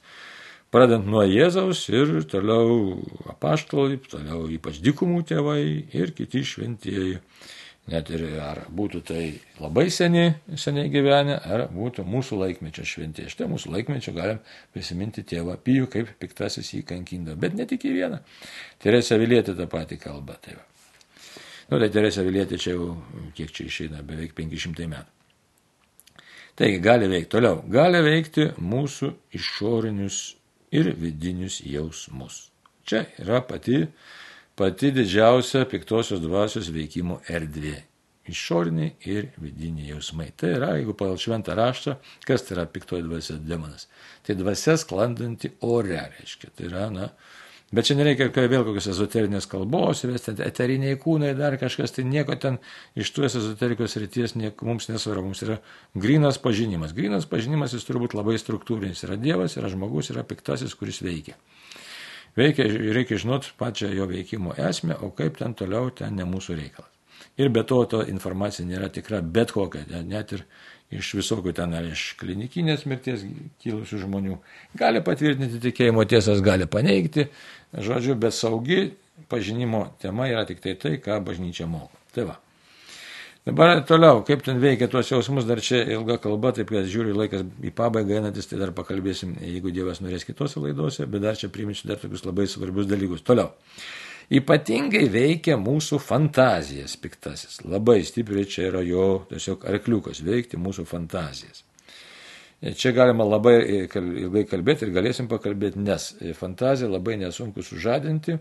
pradant 0.74 1.06
nuo 1.06 1.22
Jėzaus 1.28 1.86
ir 1.94 2.24
toliau 2.30 2.98
apaštalai, 3.30 4.00
toliau 4.10 4.48
ypač 4.52 4.82
dikumų 4.84 5.22
tėvai 5.30 5.62
ir 5.94 6.14
kiti 6.18 6.44
šventieji. 6.50 7.20
Net 7.92 8.08
ir 8.16 8.22
ar 8.40 8.62
būtų 8.72 9.02
tai 9.04 9.24
labai 9.60 9.90
seni, 9.92 10.30
seniai 10.56 10.88
gyvenę, 10.88 11.36
ar 11.36 11.66
būtų 11.68 12.06
mūsų 12.08 12.38
laikmečio 12.40 12.86
šventieji. 12.88 13.34
Štai 13.34 13.50
mūsų 13.52 13.74
laikmečio 13.74 14.14
galim 14.16 14.40
prisiminti 14.72 15.26
tėvą 15.28 15.58
Pijų, 15.66 15.90
kaip 15.92 16.14
piktasis 16.22 16.70
jį 16.78 16.86
kankindavo. 16.94 17.36
Bet 17.44 17.58
ne 17.60 17.68
tik 17.68 17.84
į 17.84 17.92
vieną. 17.98 18.22
Teresė 18.80 19.18
Vilietė 19.20 19.58
tą 19.58 19.68
patį 19.68 19.98
kalbą. 20.00 20.38
Tai 20.40 20.56
va. 20.62 20.64
nu, 21.74 21.82
tai 21.82 21.90
Teresė 21.92 22.24
Vilietė 22.24 22.56
čia 22.56 22.78
jau, 22.78 22.94
kiek 23.36 23.52
čia 23.52 23.68
išeina, 23.68 24.00
beveik 24.08 24.32
500 24.40 24.88
metų. 24.96 25.12
Taigi 26.56 26.80
gali 26.80 27.12
veikti 27.12 27.34
toliau. 27.36 27.60
Gali 27.68 28.00
veikti 28.06 28.48
mūsų 28.62 29.12
išorinius 29.36 30.22
ir 30.74 30.94
vidinius 31.00 31.62
jausmus. 31.66 32.50
Čia 32.84 33.06
yra 33.22 33.42
pati, 33.48 33.86
pati 34.60 34.92
didžiausia 34.92 35.66
piktosios 35.72 36.22
dvasios 36.24 36.72
veikimo 36.74 37.22
erdvė. 37.30 37.78
Išoriniai 38.32 38.94
ir 39.12 39.30
vidiniai 39.44 39.90
jausmai. 39.92 40.30
Tai 40.40 40.54
yra, 40.58 40.70
jeigu 40.78 40.96
pagal 40.96 41.18
šventą 41.20 41.56
raštą, 41.60 41.98
kas 42.24 42.46
tai 42.48 42.56
yra 42.56 42.64
piktoji 42.72 43.04
dvasia 43.04 43.36
demonas. 43.44 43.90
Tai 44.24 44.38
dvasia 44.40 44.78
sklandanti 44.80 45.52
ore, 45.68 46.00
reiškia. 46.18 46.54
Tai 46.56 46.70
yra, 46.70 46.86
na, 46.94 47.10
Bet 47.74 47.88
čia 47.90 47.96
nereikia 47.98 48.28
vėl 48.30 48.62
kokios 48.68 48.86
ezoterinės 48.92 49.48
kalbos, 49.50 50.04
įvesti 50.06 50.36
eteriniai 50.46 50.98
kūnai, 51.02 51.32
dar 51.38 51.56
kažkas, 51.58 51.96
tai 51.96 52.06
nieko 52.06 52.36
ten 52.38 52.60
iš 52.94 53.10
tų 53.16 53.26
ezoterikos 53.26 53.98
ryties 53.98 54.36
nieko, 54.38 54.68
mums 54.70 54.92
nesvarbu, 54.92 55.32
mums 55.32 55.42
yra 55.42 55.58
grinas 55.98 56.38
pažinimas. 56.42 56.94
Grinas 56.94 57.26
pažinimas 57.30 57.74
jis 57.74 57.88
turi 57.88 58.04
būti 58.04 58.20
labai 58.20 58.38
struktūrinis. 58.38 59.02
Yra 59.08 59.18
Dievas, 59.18 59.58
yra 59.58 59.74
žmogus, 59.74 60.12
yra 60.14 60.22
piktasis, 60.28 60.78
kuris 60.78 61.02
veikia. 61.02 61.34
Veikia, 62.38 62.70
reikia 62.94 63.18
žinot 63.22 63.50
pačią 63.58 63.90
jo 63.94 64.06
veikimo 64.10 64.54
esmę, 64.70 65.00
o 65.02 65.10
kaip 65.18 65.42
ten 65.42 65.58
toliau, 65.58 65.90
ten 65.98 66.14
ne 66.18 66.30
mūsų 66.30 66.58
reikalas. 66.62 66.94
Ir 67.40 67.50
be 67.54 67.64
to, 67.68 67.82
to 67.90 68.04
informacija 68.10 68.66
nėra 68.68 68.92
tikra 68.94 69.22
bet 69.22 69.54
kokia, 69.56 69.86
net 70.06 70.36
ir 70.36 70.46
iš 70.94 71.14
visokių 71.18 71.54
ten 71.58 71.74
ar 71.74 71.88
iš 71.90 72.14
klinikinės 72.20 72.86
mirties 72.90 73.26
kilusių 73.64 74.04
žmonių. 74.06 74.38
Gali 74.78 75.02
patvirtinti 75.06 75.62
tikėjimo 75.64 76.06
tiesas, 76.10 76.44
gali 76.46 76.68
paneigti, 76.70 77.28
žodžiu, 77.74 78.18
bet 78.20 78.38
saugi 78.38 78.92
pažinimo 79.30 79.88
tema 80.02 80.30
yra 80.30 80.46
tik 80.50 80.62
tai 80.64 80.78
tai, 80.80 80.98
ką 81.02 81.20
bažnyčia 81.26 81.70
moko. 81.70 81.98
Tai 82.14 82.28
va. 82.30 82.40
Dabar 83.44 83.82
toliau, 83.84 84.22
kaip 84.24 84.44
ten 84.46 84.62
veikia 84.64 84.88
tuos 84.88 85.10
jausmus, 85.12 85.44
dar 85.44 85.60
čia 85.60 85.82
ilga 85.98 86.16
kalba, 86.24 86.54
taip 86.56 86.70
kad 86.72 86.86
žiūriu 86.88 87.16
laikas 87.18 87.42
į 87.60 87.74
pabaigą 87.76 88.22
einantis, 88.22 88.48
tai 88.48 88.60
dar 88.62 88.72
pakalbėsim, 88.76 89.34
jeigu 89.44 89.74
Dievas 89.76 90.00
norės 90.00 90.24
kitose 90.24 90.64
laidose, 90.64 91.04
bet 91.12 91.26
dar 91.26 91.36
čia 91.36 91.50
priminsiu 91.52 91.90
dar 91.90 92.00
tokius 92.00 92.24
labai 92.24 92.46
svarbius 92.48 92.88
dalykus. 92.88 93.26
Toliau. 93.28 93.52
Ypatingai 94.32 95.08
veikia 95.12 95.58
mūsų 95.60 96.00
fantazijas 96.00 96.96
piktasis. 97.02 97.60
Labai 97.68 98.00
stipriai 98.08 98.48
čia 98.48 98.70
yra 98.70 98.82
jo 98.86 99.26
tiesiog 99.30 99.66
arkliukas 99.70 100.24
veikti 100.24 100.60
mūsų 100.62 100.86
fantazijas. 100.88 101.64
Čia 102.64 102.94
galima 102.96 103.26
labai 103.28 103.58
ilgai 104.24 104.46
kalbėti 104.48 104.86
ir 104.88 104.94
galėsim 104.96 105.28
pakalbėti, 105.28 105.82
nes 105.84 106.14
fantaziją 106.40 106.94
labai 106.94 107.18
nesunku 107.20 107.64
sužadinti, 107.66 108.38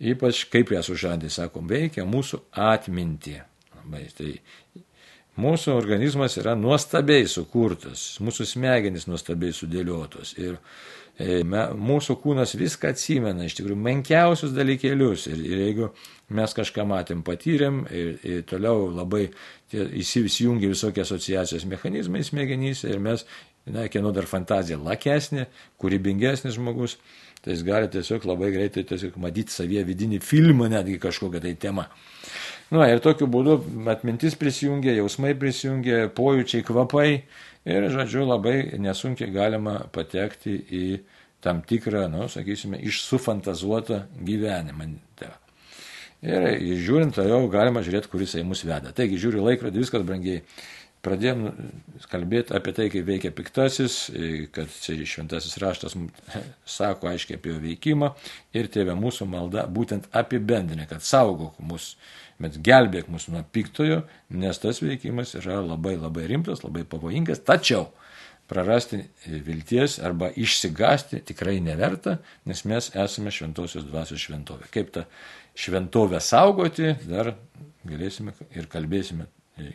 ypač 0.00 0.46
kaip 0.52 0.72
ją 0.72 0.80
sužadinti, 0.86 1.28
sakom, 1.34 1.68
veikia 1.68 2.06
mūsų 2.08 2.40
atmintį. 2.56 3.36
Labai, 3.76 4.06
tai 4.16 4.30
mūsų 5.42 5.76
organizmas 5.76 6.38
yra 6.40 6.56
nuostabiai 6.56 7.28
sukurtas, 7.28 8.14
mūsų 8.24 8.48
smegenys 8.54 9.04
nuostabiai 9.10 9.52
sudėliotos 9.56 10.32
ir 10.40 10.56
e, 10.56 10.60
mūsų 11.20 12.16
kūnas 12.22 12.54
viską 12.56 12.94
atsimena, 12.94 13.44
iš 13.44 13.58
tikrųjų, 13.58 13.76
menkiausius 13.76 14.54
dalykėlius 14.56 15.26
ir, 15.28 15.42
ir 15.44 15.58
jeigu 15.66 15.88
mes 16.32 16.54
kažką 16.56 16.86
matėm, 16.88 17.22
patyrėm 17.22 17.82
ir, 17.90 18.14
ir 18.24 18.42
toliau 18.48 18.88
labai 18.90 19.28
įsijungia 19.72 20.72
visokie 20.72 21.02
asociacijos 21.02 21.66
mechanizmai 21.68 22.24
smegenyse 22.24 22.88
ir 22.88 22.98
mes, 22.98 23.26
na, 23.66 23.88
kieno 23.92 24.12
dar 24.12 24.24
fantazija 24.26 24.78
lakesnė, 24.80 25.46
kūrybingesnis 25.78 26.56
žmogus, 26.56 26.96
tai 27.44 27.52
jis 27.52 27.62
gali 27.66 27.92
tiesiog 27.92 28.24
labai 28.24 28.50
greitai 28.54 28.86
tiesiog 28.88 29.18
matyti 29.20 29.52
savyje 29.52 29.84
vidinį 29.84 30.22
filmą, 30.24 30.70
netgi 30.72 30.98
kažkokią 31.02 31.42
tai 31.44 31.54
temą. 31.60 31.86
Na 32.72 32.86
ir 32.88 33.02
tokiu 33.04 33.26
būdu 33.28 33.58
atmintis 33.92 34.32
prisijungia, 34.40 34.94
jausmai 34.96 35.34
prisijungia, 35.36 36.06
pojūčiai, 36.16 36.64
kvapai 36.64 37.08
ir, 37.68 37.88
žodžiu, 37.92 38.26
labai 38.26 38.56
nesunkiai 38.82 39.32
galima 39.34 39.78
patekti 39.94 40.56
į 40.58 40.86
tam 41.42 41.62
tikrą, 41.66 42.06
nu, 42.10 42.28
sakysime, 42.30 42.78
išsufantazuotą 42.86 44.04
gyvenimą. 44.22 44.92
Ir 46.22 46.46
žiūrint, 46.78 47.16
tai 47.16 47.26
jau 47.26 47.40
galima 47.50 47.82
žiūrėti, 47.82 48.10
kuris 48.12 48.36
į 48.38 48.44
mus 48.46 48.62
veda. 48.62 48.92
Taigi, 48.94 49.18
žiūriu 49.18 49.42
laikrodį, 49.48 49.82
viskas 49.82 50.06
brangiai. 50.06 50.44
Pradėjom 51.02 51.48
kalbėti 52.12 52.54
apie 52.54 52.72
tai, 52.76 52.84
kaip 52.92 53.08
veikia 53.08 53.32
piktasis, 53.34 53.96
kad 54.54 54.70
čia 54.84 54.94
šventasis 55.02 55.56
raštas 55.58 55.96
sako 56.78 57.10
aiškiai 57.10 57.40
apie 57.40 57.50
jo 57.50 57.58
veikimą 57.64 58.12
ir 58.54 58.70
tėvė 58.70 58.94
mūsų 59.00 59.26
malda 59.26 59.64
būtent 59.66 60.06
apibendrinė, 60.14 60.86
kad 60.86 61.02
saugok 61.02 61.58
mus, 61.58 61.96
bet 62.40 62.58
gelbėk 62.64 63.10
mus 63.12 63.28
nuo 63.32 63.42
piktojo, 63.52 64.02
nes 64.30 64.62
tas 64.62 64.80
veikimas 64.82 65.34
yra 65.40 65.60
labai 65.60 65.96
labai 65.96 66.28
rimtas, 66.30 66.64
labai 66.64 66.84
pavojingas, 66.88 67.42
tačiau 67.46 67.88
prarasti 68.50 69.00
vilties 69.26 69.98
arba 70.04 70.30
išsigasti 70.36 71.22
tikrai 71.28 71.58
neverta, 71.64 72.18
nes 72.48 72.64
mes 72.68 72.90
esame 72.94 73.32
šventosios 73.32 73.86
dvasios 73.88 74.20
šventovė. 74.26 74.68
Kaip 74.74 74.90
ta 74.92 75.06
šventovę 75.56 76.20
saugoti, 76.20 76.94
dar 77.08 77.34
galėsime 77.88 78.34
ir 78.56 78.68
kalbėsime 78.72 79.28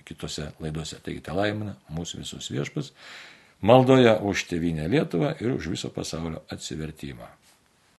kitose 0.06 0.52
laidose. 0.62 1.00
Taigi 1.04 1.24
te 1.26 1.34
laimina 1.36 1.78
mūsų 1.94 2.22
visus 2.24 2.52
viešpas 2.54 2.94
maldoje 3.62 4.14
už 4.22 4.46
tėvynę 4.52 4.88
Lietuvą 4.92 5.34
ir 5.42 5.54
už 5.56 5.72
viso 5.74 5.90
pasaulio 5.94 6.44
atsivertimą. 6.54 7.30